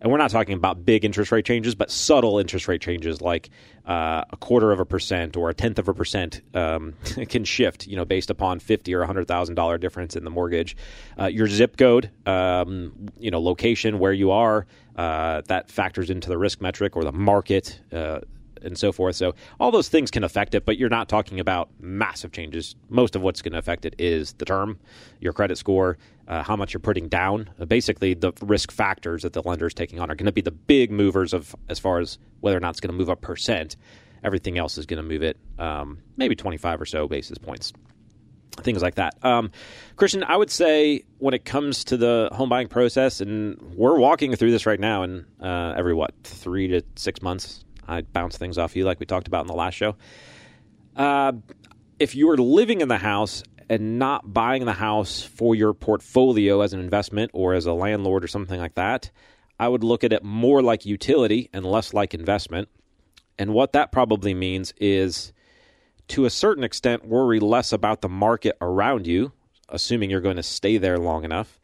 and 0.02 0.12
we're 0.12 0.18
not 0.18 0.30
talking 0.30 0.56
about 0.56 0.86
big 0.86 1.06
interest 1.06 1.32
rate 1.32 1.46
changes, 1.46 1.74
but 1.74 1.90
subtle 1.90 2.38
interest 2.38 2.68
rate 2.68 2.82
changes 2.82 3.22
like 3.22 3.50
uh, 3.86 4.24
a 4.30 4.38
quarter 4.38 4.72
of 4.72 4.80
a 4.80 4.86
percent 4.86 5.38
or 5.38 5.50
a 5.50 5.54
tenth 5.54 5.80
of 5.80 5.88
a 5.88 5.94
percent 5.94 6.42
um, 6.54 6.94
can 7.30 7.44
shift, 7.46 7.88
you 7.88 7.96
know, 7.96 8.06
based 8.06 8.30
upon 8.30 8.60
fifty 8.60 8.94
or 8.94 9.04
hundred 9.04 9.28
thousand 9.28 9.56
dollar 9.56 9.78
difference 9.78 10.16
in 10.16 10.24
the 10.24 10.30
mortgage. 10.30 10.76
Uh, 11.20 11.26
your 11.26 11.48
zip 11.48 11.78
code, 11.78 12.12
um, 12.26 12.92
you 13.20 13.32
know, 13.32 13.42
location 13.42 14.00
where 14.00 14.14
you 14.14 14.32
are, 14.32 14.68
uh, 14.98 15.42
that 15.48 15.72
factors 15.72 16.10
into 16.10 16.30
the 16.30 16.38
risk 16.38 16.62
metric 16.62 16.96
or 16.96 17.04
the 17.04 17.12
market. 17.12 17.80
And 18.62 18.78
so 18.78 18.92
forth. 18.92 19.16
So 19.16 19.36
all 19.60 19.72
those 19.72 19.90
things 19.90 20.12
can 20.12 20.24
affect 20.24 20.56
it, 20.56 20.66
but 20.66 20.78
you're 20.78 20.90
not 20.90 21.10
talking 21.10 21.40
about 21.40 21.70
massive 21.80 22.32
changes. 22.32 22.76
Most 22.90 23.16
of 23.16 23.22
what's 23.22 23.42
going 23.42 23.54
to 23.54 23.60
affect 23.60 23.86
it 23.86 23.96
is 24.00 24.34
the 24.34 24.46
term, 24.46 24.80
your 25.20 25.34
credit 25.34 25.58
score, 25.58 25.98
uh, 26.28 26.44
how 26.44 26.56
much 26.56 26.74
you're 26.74 26.80
putting 26.80 27.08
down. 27.08 27.50
Uh, 27.60 27.66
basically, 27.66 28.14
the 28.14 28.34
risk 28.42 28.72
factors 28.72 29.24
that 29.24 29.34
the 29.34 29.42
lender 29.44 29.68
is 29.68 29.74
taking 29.74 30.00
on 30.00 30.10
are 30.10 30.16
going 30.16 30.26
to 30.26 30.32
be 30.32 30.42
the 30.42 30.52
big 30.52 30.92
movers 30.92 31.34
of 31.34 31.56
as 31.70 31.80
far 31.80 32.00
as 32.00 32.18
whether 32.40 32.58
or 32.58 32.60
not 32.60 32.72
it's 32.72 32.80
going 32.80 32.92
to 32.92 32.98
move 32.98 33.10
up 33.10 33.22
percent. 33.22 33.76
Everything 34.24 34.58
else 34.58 34.78
is 34.78 34.86
going 34.86 34.98
to 34.98 35.08
move 35.08 35.22
it 35.22 35.38
um, 35.60 36.00
maybe 36.18 36.36
25 36.36 36.82
or 36.82 36.86
so 36.86 37.08
basis 37.08 37.38
points. 37.38 37.74
Things 38.58 38.82
like 38.82 38.96
that. 38.96 39.16
Um, 39.24 39.52
Christian, 39.98 40.24
I 40.24 40.38
would 40.38 40.50
say 40.50 41.04
when 41.18 41.34
it 41.34 41.44
comes 41.44 41.84
to 41.86 41.98
the 41.98 42.30
home 42.32 42.48
buying 42.48 42.70
process, 42.70 43.20
and 43.20 43.60
we're 43.76 43.98
walking 43.98 44.34
through 44.36 44.52
this 44.52 44.66
right 44.66 44.80
now, 44.80 45.04
and 45.04 45.26
uh, 45.42 45.74
every 45.76 45.94
what 45.94 46.14
three 46.24 46.70
to 46.70 46.82
six 46.96 47.22
months, 47.22 47.66
I 47.88 48.02
bounce 48.02 48.38
things 48.38 48.58
off 48.58 48.76
you 48.76 48.86
like 48.86 49.00
we 49.00 49.06
talked 49.06 49.28
about 49.28 49.42
in 49.42 49.48
the 49.48 49.54
last 49.54 49.76
show. 49.76 49.96
Uh, 50.96 51.34
if 52.00 52.16
you 52.16 52.30
are 52.30 52.38
living 52.38 52.82
in 52.82 52.88
the 52.88 52.98
house 52.98 53.44
and 53.70 54.00
not 54.00 54.34
buying 54.34 54.66
the 54.66 54.74
house 54.74 55.22
for 55.24 55.56
your 55.56 55.74
portfolio 55.74 56.62
as 56.62 56.74
an 56.74 56.80
investment 56.80 57.32
or 57.34 57.54
as 57.54 57.66
a 57.66 57.74
landlord 57.74 58.24
or 58.24 58.28
something 58.28 58.60
like 58.60 58.76
that, 58.76 59.12
I 59.60 59.68
would 59.68 59.84
look 59.84 60.04
at 60.04 60.14
it 60.14 60.24
more 60.24 60.62
like 60.62 60.86
utility 60.86 61.50
and 61.54 61.66
less 61.66 61.94
like 61.94 62.14
investment. 62.14 62.70
And 63.38 63.54
what 63.54 63.74
that 63.74 63.92
probably 63.92 64.34
means 64.34 64.74
is 64.78 65.34
to 66.10 66.26
a 66.26 66.30
certain 66.30 66.64
extent, 66.64 67.06
worry 67.06 67.40
less 67.40 67.72
about 67.72 68.02
the 68.02 68.10
market 68.10 68.58
around 68.62 69.08
you, 69.08 69.32
assuming 69.70 70.10
you're 70.10 70.22
going 70.22 70.36
to 70.36 70.44
stay 70.44 70.78
there 70.78 70.98
long 70.98 71.24
enough, 71.24 71.60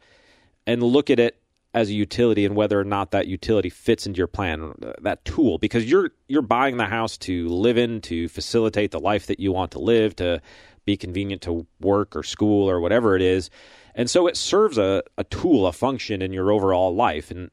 and 0.66 0.82
look 0.82 1.10
at 1.10 1.20
it 1.20 1.41
as 1.74 1.88
a 1.88 1.94
utility 1.94 2.44
and 2.44 2.54
whether 2.54 2.78
or 2.78 2.84
not 2.84 3.12
that 3.12 3.26
utility 3.26 3.70
fits 3.70 4.06
into 4.06 4.18
your 4.18 4.26
plan, 4.26 4.74
that 5.00 5.24
tool, 5.24 5.58
because 5.58 5.90
you're 5.90 6.10
you're 6.28 6.42
buying 6.42 6.76
the 6.76 6.86
house 6.86 7.16
to 7.16 7.48
live 7.48 7.78
in, 7.78 8.00
to 8.02 8.28
facilitate 8.28 8.90
the 8.90 9.00
life 9.00 9.26
that 9.26 9.40
you 9.40 9.52
want 9.52 9.70
to 9.72 9.78
live, 9.78 10.14
to 10.16 10.40
be 10.84 10.96
convenient 10.96 11.42
to 11.42 11.66
work 11.80 12.14
or 12.14 12.22
school 12.22 12.68
or 12.68 12.80
whatever 12.80 13.16
it 13.16 13.22
is. 13.22 13.50
And 13.94 14.10
so 14.10 14.26
it 14.26 14.36
serves 14.36 14.78
a, 14.78 15.02
a 15.18 15.24
tool, 15.24 15.66
a 15.66 15.72
function 15.72 16.22
in 16.22 16.32
your 16.32 16.50
overall 16.50 16.94
life. 16.94 17.30
And 17.30 17.50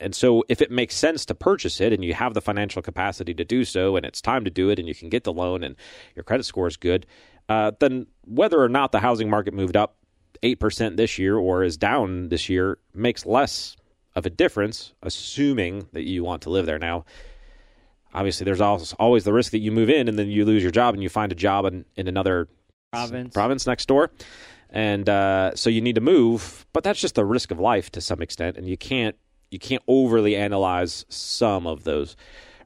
and 0.00 0.14
so 0.14 0.44
if 0.48 0.60
it 0.60 0.70
makes 0.70 0.94
sense 0.94 1.24
to 1.26 1.34
purchase 1.34 1.80
it 1.80 1.92
and 1.92 2.04
you 2.04 2.14
have 2.14 2.34
the 2.34 2.42
financial 2.42 2.82
capacity 2.82 3.32
to 3.34 3.44
do 3.44 3.64
so 3.64 3.96
and 3.96 4.04
it's 4.04 4.20
time 4.20 4.44
to 4.44 4.50
do 4.50 4.68
it 4.68 4.78
and 4.78 4.86
you 4.88 4.94
can 4.94 5.08
get 5.08 5.24
the 5.24 5.32
loan 5.32 5.62
and 5.62 5.76
your 6.14 6.24
credit 6.24 6.44
score 6.44 6.66
is 6.66 6.76
good, 6.76 7.06
uh, 7.48 7.72
then 7.80 8.06
whether 8.22 8.60
or 8.60 8.68
not 8.68 8.92
the 8.92 9.00
housing 9.00 9.30
market 9.30 9.54
moved 9.54 9.76
up 9.76 9.96
8% 10.42 10.96
this 10.96 11.18
year 11.18 11.36
or 11.36 11.62
is 11.62 11.76
down 11.76 12.28
this 12.28 12.48
year 12.48 12.78
makes 12.94 13.24
less 13.26 13.76
of 14.14 14.26
a 14.26 14.30
difference, 14.30 14.92
assuming 15.02 15.86
that 15.92 16.04
you 16.04 16.22
want 16.24 16.42
to 16.42 16.50
live 16.50 16.66
there. 16.66 16.78
Now, 16.78 17.04
obviously, 18.12 18.44
there's 18.44 18.60
always 18.60 19.24
the 19.24 19.32
risk 19.32 19.52
that 19.52 19.58
you 19.58 19.72
move 19.72 19.90
in 19.90 20.08
and 20.08 20.18
then 20.18 20.28
you 20.28 20.44
lose 20.44 20.62
your 20.62 20.72
job 20.72 20.94
and 20.94 21.02
you 21.02 21.08
find 21.08 21.32
a 21.32 21.34
job 21.34 21.64
in, 21.64 21.84
in 21.96 22.08
another 22.08 22.48
province. 22.92 23.34
province 23.34 23.66
next 23.66 23.86
door. 23.86 24.10
And 24.70 25.08
uh, 25.08 25.54
so 25.54 25.70
you 25.70 25.80
need 25.80 25.94
to 25.94 26.00
move, 26.00 26.66
but 26.72 26.82
that's 26.82 27.00
just 27.00 27.14
the 27.14 27.24
risk 27.24 27.50
of 27.50 27.60
life 27.60 27.90
to 27.92 28.00
some 28.00 28.20
extent, 28.20 28.56
and 28.56 28.68
you 28.68 28.76
can't 28.76 29.16
you 29.50 29.58
can't 29.60 29.82
overly 29.86 30.34
analyze 30.34 31.04
some 31.08 31.64
of 31.64 31.84
those 31.84 32.16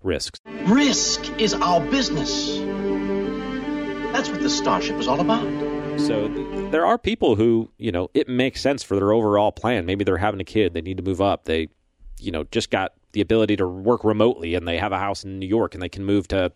risks. 0.02 0.40
Risk 0.64 1.28
is 1.38 1.52
our 1.52 1.80
business. 1.90 2.56
That's 4.12 4.30
what 4.30 4.40
the 4.40 4.48
Starship 4.48 4.96
is 4.96 5.06
all 5.06 5.20
about. 5.20 5.67
So 5.99 6.28
th- 6.28 6.71
there 6.71 6.87
are 6.87 6.97
people 6.97 7.35
who, 7.35 7.71
you 7.78 7.90
know, 7.90 8.11
it 8.14 8.28
makes 8.28 8.61
sense 8.61 8.83
for 8.83 8.95
their 8.95 9.12
overall 9.12 9.52
plan. 9.52 9.85
Maybe 9.85 10.05
they're 10.05 10.17
having 10.17 10.40
a 10.40 10.45
kid, 10.45 10.75
they 10.75 10.81
need 10.81 10.97
to 10.97 11.02
move 11.02 11.21
up. 11.21 11.45
They, 11.45 11.69
you 12.19 12.31
know, 12.31 12.45
just 12.45 12.71
got 12.71 12.93
the 13.12 13.21
ability 13.21 13.57
to 13.57 13.67
work 13.67 14.05
remotely 14.05 14.55
and 14.55 14.67
they 14.67 14.78
have 14.78 14.93
a 14.93 14.99
house 14.99 15.25
in 15.25 15.38
New 15.38 15.47
York 15.47 15.75
and 15.75 15.83
they 15.83 15.88
can 15.88 16.05
move 16.05 16.28
to 16.28 16.52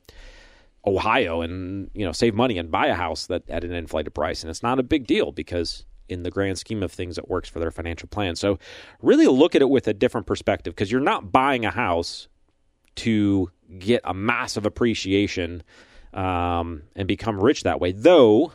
Ohio 0.87 1.41
and, 1.41 1.91
you 1.95 2.05
know, 2.05 2.13
save 2.13 2.35
money 2.35 2.59
and 2.59 2.71
buy 2.71 2.87
a 2.87 2.95
house 2.95 3.27
that 3.27 3.49
at 3.49 3.65
an 3.65 3.73
inflated 3.73 4.15
price. 4.15 4.43
And 4.43 4.51
it's 4.51 4.63
not 4.63 4.79
a 4.79 4.83
big 4.83 5.07
deal 5.07 5.33
because 5.33 5.85
in 6.09 6.23
the 6.23 6.31
grand 6.31 6.59
scheme 6.59 6.83
of 6.83 6.93
things, 6.93 7.19
it 7.19 7.29
works 7.29 7.49
for 7.49 7.59
their 7.59 7.71
financial 7.71 8.09
plan. 8.09 8.37
So 8.37 8.59
really 9.01 9.27
look 9.27 9.55
at 9.55 9.63
it 9.63 9.71
with 9.71 9.89
a 9.89 9.95
different 9.95 10.27
perspective 10.27 10.75
because 10.75 10.91
you're 10.91 11.01
not 11.01 11.33
buying 11.33 11.65
a 11.65 11.71
house 11.71 12.29
to 12.97 13.51
get 13.79 14.03
a 14.05 14.13
massive 14.13 14.67
appreciation 14.67 15.63
um, 16.13 16.83
and 16.95 17.09
become 17.09 17.41
rich 17.41 17.63
that 17.63 17.81
way. 17.81 17.93
Though 17.93 18.53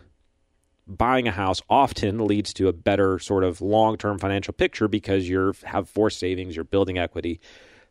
buying 0.88 1.28
a 1.28 1.32
house 1.32 1.62
often 1.70 2.26
leads 2.26 2.54
to 2.54 2.68
a 2.68 2.74
better 2.74 3.20
sort 3.20 3.44
of 3.44 3.62
long-term 3.62 4.20
financial 4.20 4.54
picture 4.54 4.88
because 4.88 5.28
you 5.28 5.54
have 5.64 5.90
forced 5.90 6.20
savings, 6.20 6.56
you're 6.56 6.64
building 6.64 6.98
equity, 6.98 7.40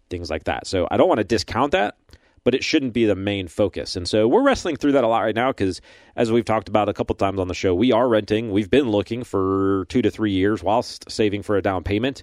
things 0.09 0.31
like 0.31 0.45
that. 0.45 0.67
So 0.67 0.89
I 0.91 0.97
don't 0.97 1.09
want 1.09 1.19
to 1.19 1.25
discount 1.25 1.73
that, 1.73 1.97
but 2.45 2.55
it 2.55 2.65
shouldn't 2.65 2.93
be 2.93 3.05
the 3.05 3.17
main 3.17 3.49
focus. 3.49 3.97
And 3.97 4.09
so 4.09 4.27
we're 4.29 4.43
wrestling 4.43 4.77
through 4.77 4.93
that 4.93 5.05
a 5.05 5.09
lot 5.09 5.21
right 5.21 5.35
now 5.35 5.51
because, 5.51 5.81
as 6.15 6.33
we've 6.33 6.45
talked 6.45 6.69
about 6.69 6.89
a 6.89 6.95
couple 6.95 7.15
times 7.17 7.39
on 7.39 7.49
the 7.49 7.55
show, 7.55 7.75
we 7.75 7.93
are 7.93 8.09
renting. 8.09 8.51
We've 8.53 8.71
been 8.71 8.91
looking 8.91 9.25
for 9.25 9.85
two 9.89 10.01
to 10.03 10.11
three 10.11 10.33
years 10.33 10.63
whilst 10.63 11.11
saving 11.11 11.43
for 11.43 11.57
a 11.57 11.63
down 11.63 11.83
payment. 11.83 12.23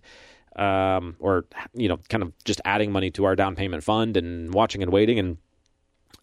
Um, 0.56 1.16
or 1.20 1.46
you 1.74 1.90
know, 1.90 1.98
kind 2.10 2.22
of 2.22 2.32
just 2.46 2.62
adding 2.64 2.92
money 2.92 3.10
to 3.12 3.26
our 3.26 3.36
down 3.36 3.56
payment 3.56 3.84
fund 3.84 4.18
and 4.18 4.54
watching 4.54 4.84
and 4.84 4.92
waiting. 4.92 5.18
And 5.18 5.38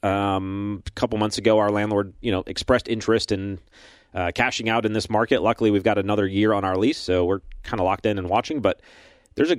um, 0.03 0.85
a 0.87 0.91
couple 0.93 1.19
months 1.19 1.37
ago, 1.37 1.59
our 1.59 1.71
landlord, 1.71 2.15
you 2.21 2.31
know, 2.31 2.45
expressed 2.47 2.87
interest 2.87 3.33
in 3.33 3.59
uh, 4.15 4.33
cashing 4.35 4.69
out 4.69 4.85
in 4.85 4.93
this 4.93 5.09
market. 5.09 5.43
Luckily, 5.43 5.71
we've 5.71 5.85
got 5.85 5.99
another 5.99 6.27
year 6.27 6.53
on 6.53 6.65
our 6.65 6.77
lease, 6.77 6.99
so 6.99 7.25
we're 7.25 7.41
kind 7.63 7.81
of 7.81 7.85
locked 7.85 8.07
in 8.07 8.19
and 8.19 8.29
watching. 8.29 8.61
But 8.61 8.81
there's 9.35 9.51
a 9.51 9.59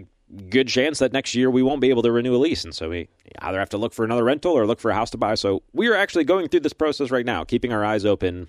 good 0.49 0.67
chance 0.67 0.99
that 0.99 1.11
next 1.11 1.35
year 1.35 1.49
we 1.49 1.63
won't 1.63 1.81
be 1.81 1.89
able 1.89 2.01
to 2.03 2.11
renew 2.11 2.35
a 2.35 2.37
lease. 2.37 2.63
And 2.63 2.73
so 2.73 2.89
we 2.89 3.09
either 3.39 3.59
have 3.59 3.69
to 3.69 3.77
look 3.77 3.93
for 3.93 4.05
another 4.05 4.23
rental 4.23 4.53
or 4.53 4.65
look 4.65 4.79
for 4.79 4.91
a 4.91 4.93
house 4.93 5.09
to 5.11 5.17
buy. 5.17 5.35
So 5.35 5.63
we 5.73 5.87
are 5.87 5.95
actually 5.95 6.23
going 6.23 6.47
through 6.47 6.61
this 6.61 6.73
process 6.73 7.11
right 7.11 7.25
now, 7.25 7.43
keeping 7.43 7.73
our 7.73 7.83
eyes 7.83 8.05
open, 8.05 8.47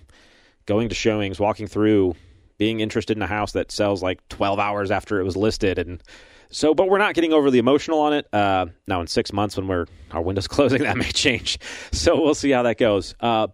going 0.65 0.89
to 0.89 0.95
showings, 0.95 1.39
walking 1.39 1.67
through, 1.67 2.15
being 2.57 2.79
interested 2.79 3.17
in 3.17 3.23
a 3.23 3.27
house 3.27 3.53
that 3.53 3.71
sells 3.71 4.01
like 4.01 4.25
12 4.29 4.59
hours 4.59 4.91
after 4.91 5.19
it 5.19 5.23
was 5.23 5.35
listed. 5.35 5.77
And 5.79 6.01
so, 6.49 6.73
but 6.73 6.87
we're 6.87 6.99
not 6.99 7.15
getting 7.15 7.33
overly 7.33 7.57
emotional 7.57 7.99
on 7.99 8.13
it. 8.13 8.27
Uh, 8.31 8.67
now, 8.87 9.01
in 9.01 9.07
six 9.07 9.33
months, 9.33 9.57
when 9.57 9.67
we're 9.67 9.87
our 10.11 10.21
window's 10.21 10.47
closing, 10.49 10.83
that 10.83 10.97
may 10.97 11.11
change. 11.11 11.59
So 11.91 12.21
we'll 12.21 12.35
see 12.35 12.51
how 12.51 12.63
that 12.63 12.77
goes. 12.77 13.15
Uh, 13.19 13.47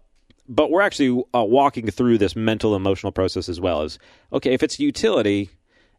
but 0.50 0.70
we're 0.70 0.82
actually 0.82 1.22
uh, 1.34 1.42
walking 1.42 1.90
through 1.90 2.18
this 2.18 2.36
mental 2.36 2.76
emotional 2.76 3.12
process 3.12 3.48
as 3.48 3.58
well 3.58 3.80
as 3.80 3.98
okay 4.32 4.52
if 4.52 4.62
it's 4.62 4.78
utility 4.78 5.48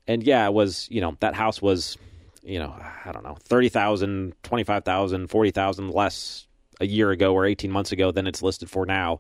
and 0.08 0.22
yeah 0.22 0.46
it 0.46 0.54
was 0.54 0.88
you 0.92 1.02
know 1.02 1.18
that 1.20 1.34
house 1.34 1.62
was 1.62 1.98
you 2.44 2.60
know, 2.60 2.76
I 3.06 3.12
don't 3.12 3.24
know, 3.24 3.38
30,000, 3.44 4.34
25,000, 4.44 5.28
40,000 5.28 5.90
less 5.90 6.48
a 6.80 6.88
year 6.88 7.12
ago 7.12 7.34
or 7.34 7.46
18 7.46 7.72
months 7.72 7.92
ago 7.92 8.12
than 8.12 8.28
it's 8.28 8.42
listed 8.42 8.70
for 8.70 8.86
now. 8.86 9.20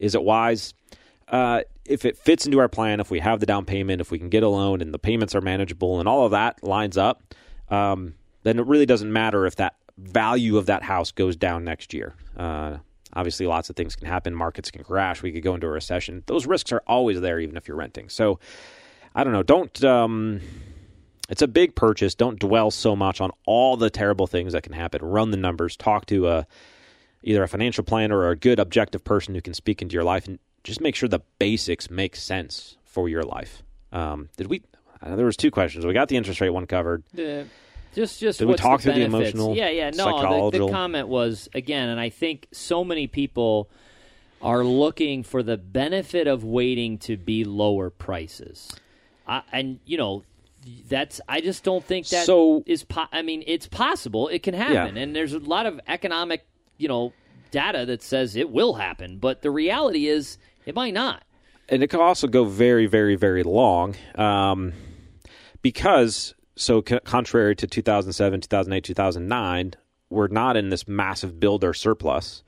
Is 0.00 0.14
it 0.14 0.22
wise? 0.22 0.74
Uh, 1.28 1.62
if 1.84 2.04
it 2.04 2.16
fits 2.16 2.46
into 2.46 2.58
our 2.58 2.68
plan, 2.68 3.00
if 3.00 3.10
we 3.10 3.20
have 3.20 3.40
the 3.40 3.46
down 3.46 3.64
payment, 3.64 4.00
if 4.00 4.10
we 4.10 4.18
can 4.18 4.28
get 4.28 4.42
a 4.42 4.48
loan 4.48 4.80
and 4.80 4.92
the 4.92 4.98
payments 4.98 5.34
are 5.34 5.40
manageable 5.40 6.00
and 6.00 6.08
all 6.08 6.24
of 6.24 6.30
that 6.30 6.62
lines 6.62 6.96
up, 6.96 7.22
um, 7.68 8.14
then 8.42 8.58
it 8.58 8.66
really 8.66 8.86
doesn't 8.86 9.12
matter 9.12 9.46
if 9.46 9.56
that 9.56 9.74
value 9.98 10.56
of 10.56 10.66
that 10.66 10.82
house 10.82 11.12
goes 11.12 11.36
down 11.36 11.64
next 11.64 11.92
year. 11.92 12.14
Uh, 12.36 12.78
obviously, 13.14 13.46
lots 13.46 13.70
of 13.70 13.76
things 13.76 13.96
can 13.96 14.06
happen. 14.06 14.34
Markets 14.34 14.70
can 14.70 14.84
crash. 14.84 15.22
We 15.22 15.32
could 15.32 15.42
go 15.42 15.54
into 15.54 15.66
a 15.66 15.70
recession. 15.70 16.22
Those 16.26 16.46
risks 16.46 16.72
are 16.72 16.82
always 16.86 17.20
there, 17.20 17.40
even 17.40 17.56
if 17.56 17.68
you're 17.68 17.76
renting. 17.76 18.08
So, 18.08 18.38
I 19.14 19.24
don't 19.24 19.32
know. 19.32 19.42
Don't. 19.42 19.84
Um, 19.84 20.40
it's 21.28 21.42
a 21.42 21.48
big 21.48 21.74
purchase. 21.74 22.14
Don't 22.14 22.38
dwell 22.38 22.70
so 22.70 22.94
much 22.94 23.20
on 23.20 23.30
all 23.46 23.76
the 23.76 23.90
terrible 23.90 24.26
things 24.26 24.52
that 24.52 24.62
can 24.62 24.72
happen. 24.72 25.02
Run 25.02 25.30
the 25.30 25.36
numbers. 25.36 25.76
Talk 25.76 26.06
to 26.06 26.28
a 26.28 26.46
either 27.22 27.42
a 27.42 27.48
financial 27.48 27.82
planner 27.82 28.18
or 28.18 28.30
a 28.30 28.36
good 28.36 28.58
objective 28.58 29.02
person 29.02 29.34
who 29.34 29.40
can 29.40 29.54
speak 29.54 29.80
into 29.80 29.94
your 29.94 30.04
life, 30.04 30.26
and 30.26 30.38
just 30.62 30.80
make 30.80 30.94
sure 30.94 31.08
the 31.08 31.20
basics 31.38 31.90
make 31.90 32.16
sense 32.16 32.76
for 32.84 33.08
your 33.08 33.22
life. 33.22 33.62
Um, 33.92 34.28
did 34.36 34.48
we? 34.48 34.62
there 35.02 35.26
was 35.26 35.36
two 35.36 35.50
questions. 35.50 35.84
We 35.84 35.92
got 35.92 36.08
the 36.08 36.16
interest 36.16 36.40
rate 36.40 36.50
one 36.50 36.66
covered. 36.66 37.04
The, 37.12 37.46
just, 37.94 38.20
just 38.20 38.38
did 38.38 38.48
we 38.48 38.54
talk 38.54 38.80
the 38.80 38.84
through 38.84 38.92
benefits? 38.94 39.32
the 39.32 39.38
emotional? 39.38 39.56
Yeah, 39.56 39.70
yeah. 39.70 39.90
No, 39.90 40.50
the, 40.50 40.58
the 40.58 40.70
comment 40.70 41.08
was 41.08 41.48
again, 41.54 41.88
and 41.88 42.00
I 42.00 42.10
think 42.10 42.48
so 42.52 42.84
many 42.84 43.06
people 43.06 43.70
are 44.42 44.62
looking 44.62 45.22
for 45.22 45.42
the 45.42 45.56
benefit 45.56 46.26
of 46.26 46.44
waiting 46.44 46.98
to 46.98 47.16
be 47.16 47.44
lower 47.44 47.90
prices. 47.90 48.70
I, 49.26 49.42
and 49.52 49.80
you 49.86 49.96
know 49.96 50.24
that's 50.88 51.20
I 51.28 51.40
just 51.40 51.64
don't 51.64 51.84
think 51.84 52.08
that 52.08 52.26
so, 52.26 52.62
is. 52.66 52.84
Po- 52.84 53.08
I 53.12 53.22
mean, 53.22 53.42
it's 53.46 53.66
possible. 53.66 54.28
It 54.28 54.42
can 54.42 54.54
happen, 54.54 54.96
yeah. 54.96 55.02
and 55.02 55.14
there's 55.14 55.32
a 55.32 55.38
lot 55.38 55.66
of 55.66 55.80
economic, 55.86 56.46
you 56.78 56.88
know, 56.88 57.12
data 57.50 57.86
that 57.86 58.02
says 58.02 58.36
it 58.36 58.50
will 58.50 58.74
happen. 58.74 59.18
But 59.18 59.42
the 59.42 59.50
reality 59.50 60.08
is, 60.08 60.38
it 60.66 60.74
might 60.74 60.94
not. 60.94 61.22
And 61.68 61.82
it 61.82 61.88
could 61.88 62.00
also 62.00 62.26
go 62.26 62.44
very, 62.44 62.86
very, 62.86 63.16
very 63.16 63.42
long, 63.42 63.94
um, 64.16 64.74
because 65.62 66.34
so 66.56 66.82
c- 66.86 67.00
contrary 67.04 67.56
to 67.56 67.66
2007, 67.66 68.40
2008, 68.42 68.84
2009, 68.84 69.74
we're 70.10 70.28
not 70.28 70.56
in 70.56 70.68
this 70.68 70.86
massive 70.86 71.40
builder 71.40 71.74
surplus, 71.74 72.42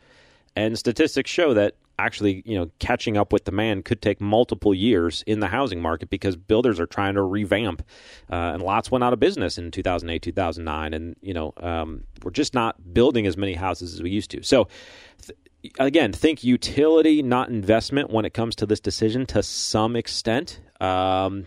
and 0.55 0.79
statistics 0.79 1.31
show 1.31 1.55
that 1.55 1.75
actually, 1.99 2.43
you 2.45 2.57
know, 2.59 2.71
catching 2.79 3.17
up 3.17 3.33
with 3.33 3.45
demand 3.45 3.85
could 3.85 4.03
take 4.03 4.21
multiple 4.21 4.75
years 4.75 5.25
in 5.27 5.41
the 5.41 5.47
housing 5.47 5.81
market 5.81 6.11
because 6.11 6.37
builders 6.37 6.79
are 6.79 6.87
trying 6.87 7.15
to 7.15 7.23
revamp, 7.23 7.83
uh, 8.31 8.35
and 8.35 8.63
lots 8.63 8.91
went 8.91 9.03
out 9.03 9.13
of 9.13 9.21
business 9.21 9.59
in 9.59 9.71
2008, 9.71 10.23
2009, 10.23 10.95
and 10.95 11.17
you 11.23 11.35
know, 11.35 11.53
um, 11.59 12.05
we're 12.23 12.31
just 12.31 12.55
not 12.55 12.93
building 12.93 13.27
as 13.27 13.37
many 13.37 13.55
houses 13.55 13.95
as 13.95 14.03
we 14.03 14.11
used 14.11 14.31
to. 14.31 14.43
So. 14.43 14.69
Th- 15.23 15.39
again, 15.81 16.13
think 16.13 16.45
utility, 16.45 17.23
not 17.23 17.49
investment, 17.49 18.11
when 18.11 18.25
it 18.25 18.33
comes 18.33 18.55
to 18.55 18.67
this 18.67 18.79
decision 18.79 19.27
to 19.27 19.43
some 19.43 19.97
extent. 19.97 20.61
Um, 20.81 21.47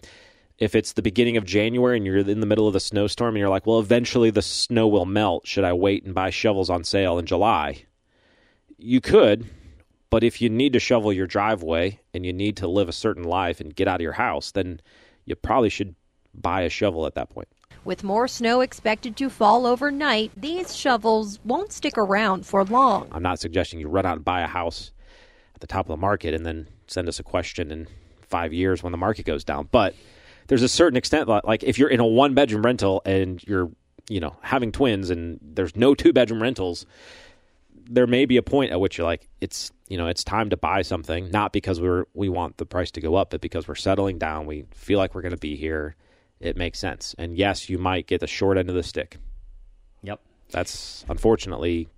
if 0.60 0.76
it's 0.76 0.94
the 0.94 1.02
beginning 1.02 1.38
of 1.38 1.46
January 1.46 1.96
and 1.96 2.06
you're 2.06 2.18
in 2.18 2.42
the 2.42 2.46
middle 2.46 2.68
of 2.68 2.74
the 2.74 2.80
snowstorm 2.82 3.36
and 3.36 3.40
you're 3.40 3.50
like, 3.50 3.66
well, 3.66 3.80
eventually 3.80 4.30
the 4.30 4.42
snow 4.42 4.88
will 4.88 5.06
melt. 5.06 5.48
Should 5.48 5.64
I 5.64 5.72
wait 5.74 6.04
and 6.04 6.14
buy 6.14 6.30
shovels 6.30 6.70
on 6.70 6.84
sale 6.84 7.18
in 7.18 7.26
July? 7.26 7.86
You 8.78 9.00
could, 9.00 9.46
but 10.10 10.24
if 10.24 10.42
you 10.42 10.50
need 10.50 10.74
to 10.74 10.80
shovel 10.80 11.14
your 11.14 11.28
driveway 11.28 12.00
and 12.14 12.26
you 12.26 12.34
need 12.34 12.58
to 12.58 12.68
live 12.68 12.90
a 12.90 12.94
certain 12.94 13.24
life 13.24 13.62
and 13.62 13.74
get 13.74 13.88
out 13.88 13.96
of 13.96 14.02
your 14.02 14.14
house, 14.14 14.52
then 14.52 14.82
you 15.26 15.36
probably 15.36 15.70
should 15.70 15.96
buy 16.34 16.62
a 16.62 16.70
shovel 16.70 17.06
at 17.06 17.16
that 17.16 17.30
point. 17.30 17.48
With 17.86 18.04
more 18.04 18.28
snow 18.28 18.60
expected 18.60 19.16
to 19.18 19.30
fall 19.30 19.66
overnight, 19.66 20.32
these 20.36 20.76
shovels 20.76 21.40
won't 21.46 21.72
stick 21.72 21.98
around 21.98 22.46
for 22.46 22.66
long. 22.66 23.08
I'm 23.14 23.24
not 23.24 23.40
suggesting 23.40 23.80
you 23.80 23.88
run 23.88 24.06
out 24.06 24.18
and 24.18 24.26
buy 24.26 24.42
a 24.42 24.48
house 24.48 24.92
at 25.56 25.62
the 25.62 25.68
top 25.68 25.86
of 25.86 25.90
the 25.90 25.98
market 25.98 26.34
and 26.34 26.46
then 26.46 26.68
send 26.88 27.08
us 27.08 27.20
a 27.20 27.24
question 27.24 27.72
in 27.72 27.88
five 28.22 28.52
years 28.52 28.84
when 28.84 28.92
the 28.92 28.98
market 28.98 29.26
goes 29.26 29.46
down. 29.46 29.70
But 29.72 29.96
there's 30.50 30.64
a 30.64 30.68
certain 30.68 30.98
extent, 30.98 31.30
like 31.30 31.64
if 31.64 31.78
you're 31.78 31.90
in 31.90 32.00
a 32.00 32.06
one 32.06 32.34
bedroom 32.34 32.64
rental 32.64 33.04
and 33.06 33.42
you're, 33.48 33.70
you 34.10 34.20
know, 34.20 34.36
having 34.42 34.72
twins 34.72 35.12
and 35.12 35.40
there's 35.44 35.76
no 35.76 35.94
two 35.94 36.12
bedroom 36.12 36.42
rentals, 36.42 36.88
there 37.88 38.08
may 38.08 38.26
be 38.26 38.36
a 38.36 38.42
point 38.42 38.72
at 38.72 38.80
which 38.80 38.98
you're 38.98 39.06
like, 39.06 39.30
it's, 39.40 39.72
you 39.90 39.98
know, 39.98 40.08
it's 40.08 40.24
time 40.24 40.50
to 40.50 40.58
buy 40.58 40.82
something, 40.82 41.30
not 41.30 41.54
because 41.54 41.80
we're, 41.80 42.06
we 42.16 42.30
want 42.30 42.58
the 42.58 42.66
price 42.66 42.90
to 42.92 43.00
go 43.00 43.14
up, 43.14 43.30
but 43.30 43.42
because 43.42 43.68
we're 43.68 43.76
settling 43.76 44.18
down. 44.18 44.48
We 44.48 44.66
feel 44.72 44.98
like 44.98 45.14
we're 45.14 45.22
going 45.22 45.36
to 45.36 45.38
be 45.38 45.56
here. 45.56 45.96
It 46.40 46.58
makes 46.58 46.80
sense. 46.80 47.14
And 47.20 47.38
yes, 47.38 47.70
you 47.70 47.78
might 47.78 48.08
get 48.08 48.20
the 48.20 48.28
short 48.28 48.58
end 48.58 48.70
of 48.70 48.76
the 48.76 48.84
stick. 48.84 49.18
Yep. 50.02 50.20
That's 50.50 51.06
unfortunately 51.08 51.90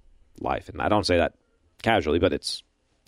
life. 0.41 0.67
And 0.67 0.81
I 0.81 0.89
don't 0.89 1.05
say 1.05 1.17
that 1.17 1.35
casually, 1.83 2.19
but 2.19 2.33
it's, 2.33 2.63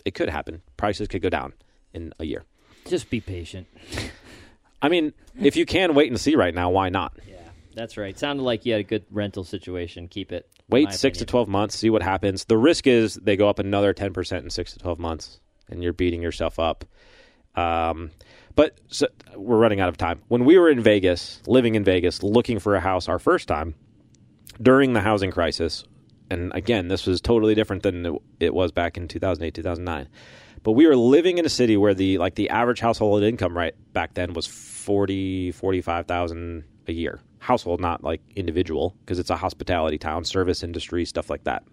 it 0.05 0.13
could 0.13 0.29
happen. 0.29 0.61
Prices 0.77 1.09
could 1.09 1.21
go 1.21 1.29
down 1.29 1.51
in 1.93 2.13
a 2.19 2.23
year. 2.23 2.45
Just 2.85 3.09
be 3.09 3.19
patient. 3.19 3.67
I 4.83 4.89
mean, 4.89 5.13
if 5.41 5.55
you 5.55 5.65
can 5.65 5.95
wait 5.95 6.09
and 6.11 6.19
see 6.19 6.35
right 6.35 6.53
now, 6.53 6.69
why 6.69 6.89
not? 6.89 7.13
Yeah, 7.27 7.37
that's 7.73 7.97
right. 7.97 8.17
Sounded 8.19 8.43
like 8.43 8.65
you 8.65 8.73
had 8.73 8.81
a 8.81 8.83
good 8.83 9.05
rental 9.09 9.43
situation. 9.43 10.07
Keep 10.09 10.31
it. 10.33 10.47
Wait 10.69 10.87
six 10.91 11.17
to 11.19 11.25
12 11.25 11.47
months, 11.47 11.75
see 11.77 11.89
what 11.89 12.03
happens. 12.03 12.45
The 12.45 12.57
risk 12.57 12.85
is 12.85 13.15
they 13.15 13.35
go 13.37 13.49
up 13.49 13.59
another 13.59 13.93
10% 13.93 14.39
in 14.43 14.49
six 14.49 14.73
to 14.73 14.79
12 14.79 14.99
months, 14.99 15.39
and 15.69 15.81
you're 15.81 15.93
beating 15.93 16.21
yourself 16.21 16.59
up. 16.59 16.85
Um, 17.55 18.11
but 18.55 18.77
so, 18.87 19.07
we're 19.35 19.57
running 19.57 19.79
out 19.79 19.89
of 19.89 19.97
time. 19.97 20.21
When 20.27 20.45
we 20.45 20.57
were 20.57 20.69
in 20.69 20.81
Vegas, 20.81 21.41
living 21.47 21.75
in 21.75 21.83
Vegas, 21.83 22.21
looking 22.23 22.59
for 22.59 22.75
a 22.75 22.79
house 22.79 23.07
our 23.07 23.19
first 23.19 23.47
time 23.47 23.75
during 24.61 24.93
the 24.93 25.01
housing 25.01 25.31
crisis, 25.31 25.83
and 26.29 26.51
again, 26.55 26.87
this 26.87 27.05
was 27.05 27.21
totally 27.21 27.55
different 27.55 27.83
than 27.83 28.05
it- 28.05 28.21
it 28.39 28.53
was 28.53 28.71
back 28.71 28.97
in 28.97 29.07
2008, 29.07 29.53
2009. 29.53 30.07
But 30.63 30.71
we 30.71 30.87
were 30.87 30.95
living 30.95 31.37
in 31.37 31.45
a 31.45 31.49
city 31.49 31.77
where 31.77 31.93
the 31.93 32.17
like 32.17 32.35
the 32.35 32.49
average 32.49 32.79
household 32.79 33.23
income 33.23 33.55
right 33.55 33.75
back 33.93 34.13
then 34.13 34.33
was 34.33 34.47
40, 34.47 35.51
45,000 35.51 36.63
a 36.87 36.91
year. 36.91 37.19
Household, 37.39 37.81
not 37.81 38.03
like 38.03 38.21
individual, 38.35 38.95
because 39.01 39.19
it's 39.19 39.29
a 39.29 39.35
hospitality 39.35 39.97
town, 39.97 40.23
service 40.23 40.63
industry, 40.63 41.03
stuff 41.03 41.29
like 41.29 41.43
that. 41.43 41.63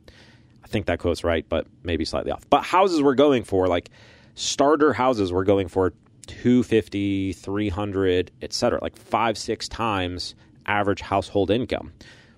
I 0.65 0.67
think 0.67 0.87
that 0.87 0.99
quote's 0.99 1.23
right, 1.23 1.47
but 1.49 1.67
maybe 1.85 2.05
slightly 2.05 2.33
off. 2.33 2.49
But 2.51 2.63
houses 2.63 3.01
were 3.01 3.15
going 3.15 3.45
for 3.45 3.69
like 3.69 3.91
starter 4.35 4.93
houses 4.93 5.33
were 5.33 5.45
going 5.45 5.69
for 5.69 5.93
250, 6.27 7.33
300, 7.33 8.31
et 8.43 8.53
cetera, 8.53 8.81
like 8.83 8.97
five, 8.97 9.39
six 9.39 9.69
times 9.69 10.35
average 10.67 11.01
household 11.01 11.51
income 11.51 11.93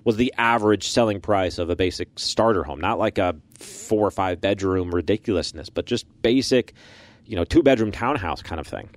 was 0.05 0.17
the 0.17 0.33
average 0.37 0.89
selling 0.89 1.21
price 1.21 1.59
of 1.59 1.71
a 1.71 1.77
basic 1.77 2.09
starter 2.17 2.65
home, 2.65 2.81
not 2.81 2.99
like 2.99 3.19
a 3.19 3.37
four 3.59 4.07
or 4.07 4.11
five 4.11 4.41
bedroom 4.41 4.91
ridiculousness, 4.95 5.71
but 5.71 5.87
just 5.87 6.07
basic, 6.23 6.75
you 7.27 7.37
know, 7.37 7.45
two 7.45 7.63
bedroom 7.63 7.93
townhouse 7.93 8.43
kind 8.43 8.61
of 8.61 8.67
thing. 8.67 8.89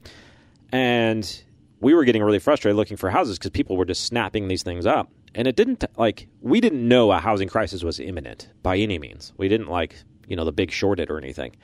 And 0.72 1.44
we 1.80 1.94
were 1.94 2.04
getting 2.04 2.24
really 2.24 2.40
frustrated 2.40 2.76
looking 2.76 2.98
for 2.98 3.10
houses 3.10 3.38
because 3.38 3.52
people 3.52 3.78
were 3.78 3.86
just 3.86 4.04
snapping 4.04 4.48
these 4.48 4.64
things 4.64 4.86
up. 4.86 5.10
And 5.36 5.48
it 5.48 5.56
didn't 5.56 5.84
like 5.98 6.28
we 6.42 6.62
didn't 6.62 6.88
know 6.88 7.12
a 7.12 7.20
housing 7.20 7.50
crisis 7.50 7.84
was 7.84 8.00
imminent 8.00 8.50
by 8.64 8.78
any 8.78 8.98
means. 8.98 9.34
We 9.38 9.50
didn't 9.50 9.68
like, 9.68 9.96
you 10.28 10.36
know, 10.36 10.46
the 10.46 10.52
big 10.52 10.72
shorted 10.72 11.12
or 11.12 11.18
anything. 11.18 11.56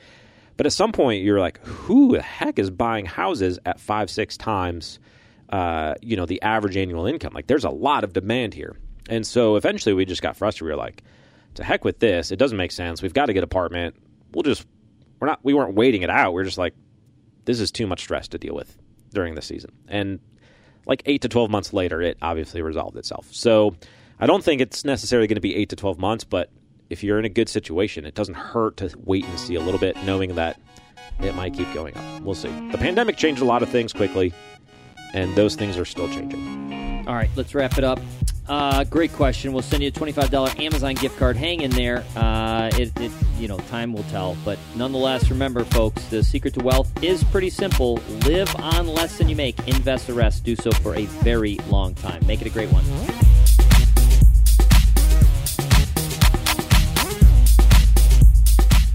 But 0.56 0.66
at 0.66 0.72
some 0.72 0.92
point 0.92 1.22
you're 1.22 1.40
like, 1.40 1.58
who 1.64 2.12
the 2.12 2.22
heck 2.22 2.58
is 2.58 2.70
buying 2.70 3.06
houses 3.06 3.58
at 3.64 3.80
five, 3.80 4.10
six 4.10 4.36
times 4.36 4.98
uh, 5.48 5.94
you 6.00 6.16
know, 6.16 6.24
the 6.26 6.40
average 6.42 6.76
annual 6.76 7.06
income? 7.06 7.32
Like 7.34 7.46
there's 7.46 7.64
a 7.64 7.70
lot 7.70 8.04
of 8.04 8.12
demand 8.12 8.54
here. 8.54 8.76
And 9.08 9.26
so 9.26 9.56
eventually 9.56 9.94
we 9.94 10.04
just 10.04 10.22
got 10.22 10.36
frustrated. 10.36 10.66
We 10.66 10.70
were 10.72 10.82
like, 10.82 11.02
to 11.54 11.64
heck 11.64 11.84
with 11.84 11.98
this. 11.98 12.30
It 12.30 12.36
doesn't 12.36 12.56
make 12.56 12.72
sense. 12.72 13.02
We've 13.02 13.14
got 13.14 13.26
to 13.26 13.32
get 13.32 13.42
apartment. 13.42 13.96
We'll 14.32 14.42
just 14.42 14.66
we're 15.20 15.28
not 15.28 15.40
we 15.42 15.54
weren't 15.54 15.74
waiting 15.74 16.02
it 16.02 16.10
out. 16.10 16.32
We're 16.32 16.44
just 16.44 16.58
like, 16.58 16.74
this 17.44 17.60
is 17.60 17.70
too 17.70 17.86
much 17.86 18.00
stress 18.00 18.28
to 18.28 18.38
deal 18.38 18.54
with 18.54 18.76
during 19.12 19.34
the 19.34 19.42
season. 19.42 19.72
And 19.88 20.20
like 20.86 21.02
eight 21.06 21.22
to 21.22 21.28
12 21.28 21.50
months 21.50 21.72
later, 21.72 22.00
it 22.00 22.18
obviously 22.22 22.62
resolved 22.62 22.96
itself. 22.96 23.28
So 23.30 23.76
I 24.18 24.26
don't 24.26 24.42
think 24.42 24.60
it's 24.60 24.84
necessarily 24.84 25.26
going 25.26 25.36
to 25.36 25.40
be 25.40 25.54
eight 25.54 25.68
to 25.70 25.76
12 25.76 25.98
months, 25.98 26.24
but 26.24 26.50
if 26.90 27.02
you're 27.02 27.18
in 27.18 27.24
a 27.24 27.30
good 27.30 27.48
situation, 27.48 28.04
it 28.04 28.14
doesn't 28.14 28.34
hurt 28.34 28.76
to 28.78 28.92
wait 29.04 29.24
and 29.24 29.38
see 29.38 29.54
a 29.54 29.60
little 29.60 29.80
bit, 29.80 29.96
knowing 30.04 30.34
that 30.34 30.60
it 31.20 31.34
might 31.34 31.54
keep 31.54 31.72
going 31.72 31.96
up. 31.96 32.22
We'll 32.22 32.34
see. 32.34 32.50
The 32.70 32.78
pandemic 32.78 33.16
changed 33.16 33.42
a 33.42 33.44
lot 33.44 33.62
of 33.62 33.68
things 33.68 33.92
quickly, 33.92 34.34
and 35.14 35.34
those 35.34 35.54
things 35.54 35.78
are 35.78 35.84
still 35.84 36.08
changing. 36.08 37.06
All 37.06 37.14
right, 37.14 37.30
let's 37.36 37.54
wrap 37.54 37.78
it 37.78 37.84
up. 37.84 38.00
Uh, 38.48 38.84
great 38.84 39.12
question. 39.12 39.52
We'll 39.52 39.62
send 39.62 39.82
you 39.82 39.88
a 39.88 39.92
twenty-five 39.92 40.30
dollar 40.30 40.50
Amazon 40.58 40.94
gift 40.94 41.16
card. 41.18 41.36
Hang 41.36 41.60
in 41.60 41.70
there. 41.70 42.04
Uh, 42.16 42.70
it, 42.74 42.92
it, 43.00 43.12
you 43.38 43.48
know, 43.48 43.58
time 43.58 43.92
will 43.92 44.02
tell. 44.04 44.36
But 44.44 44.58
nonetheless, 44.76 45.30
remember, 45.30 45.64
folks, 45.64 46.04
the 46.06 46.22
secret 46.22 46.54
to 46.54 46.60
wealth 46.60 46.90
is 47.02 47.22
pretty 47.24 47.50
simple. 47.50 48.00
Live 48.26 48.54
on 48.56 48.88
less 48.88 49.16
than 49.16 49.28
you 49.28 49.36
make. 49.36 49.58
Invest 49.68 50.08
the 50.08 50.14
rest. 50.14 50.44
Do 50.44 50.56
so 50.56 50.70
for 50.72 50.94
a 50.96 51.06
very 51.06 51.58
long 51.68 51.94
time. 51.94 52.26
Make 52.26 52.40
it 52.40 52.46
a 52.46 52.50
great 52.50 52.70
one. 52.70 52.84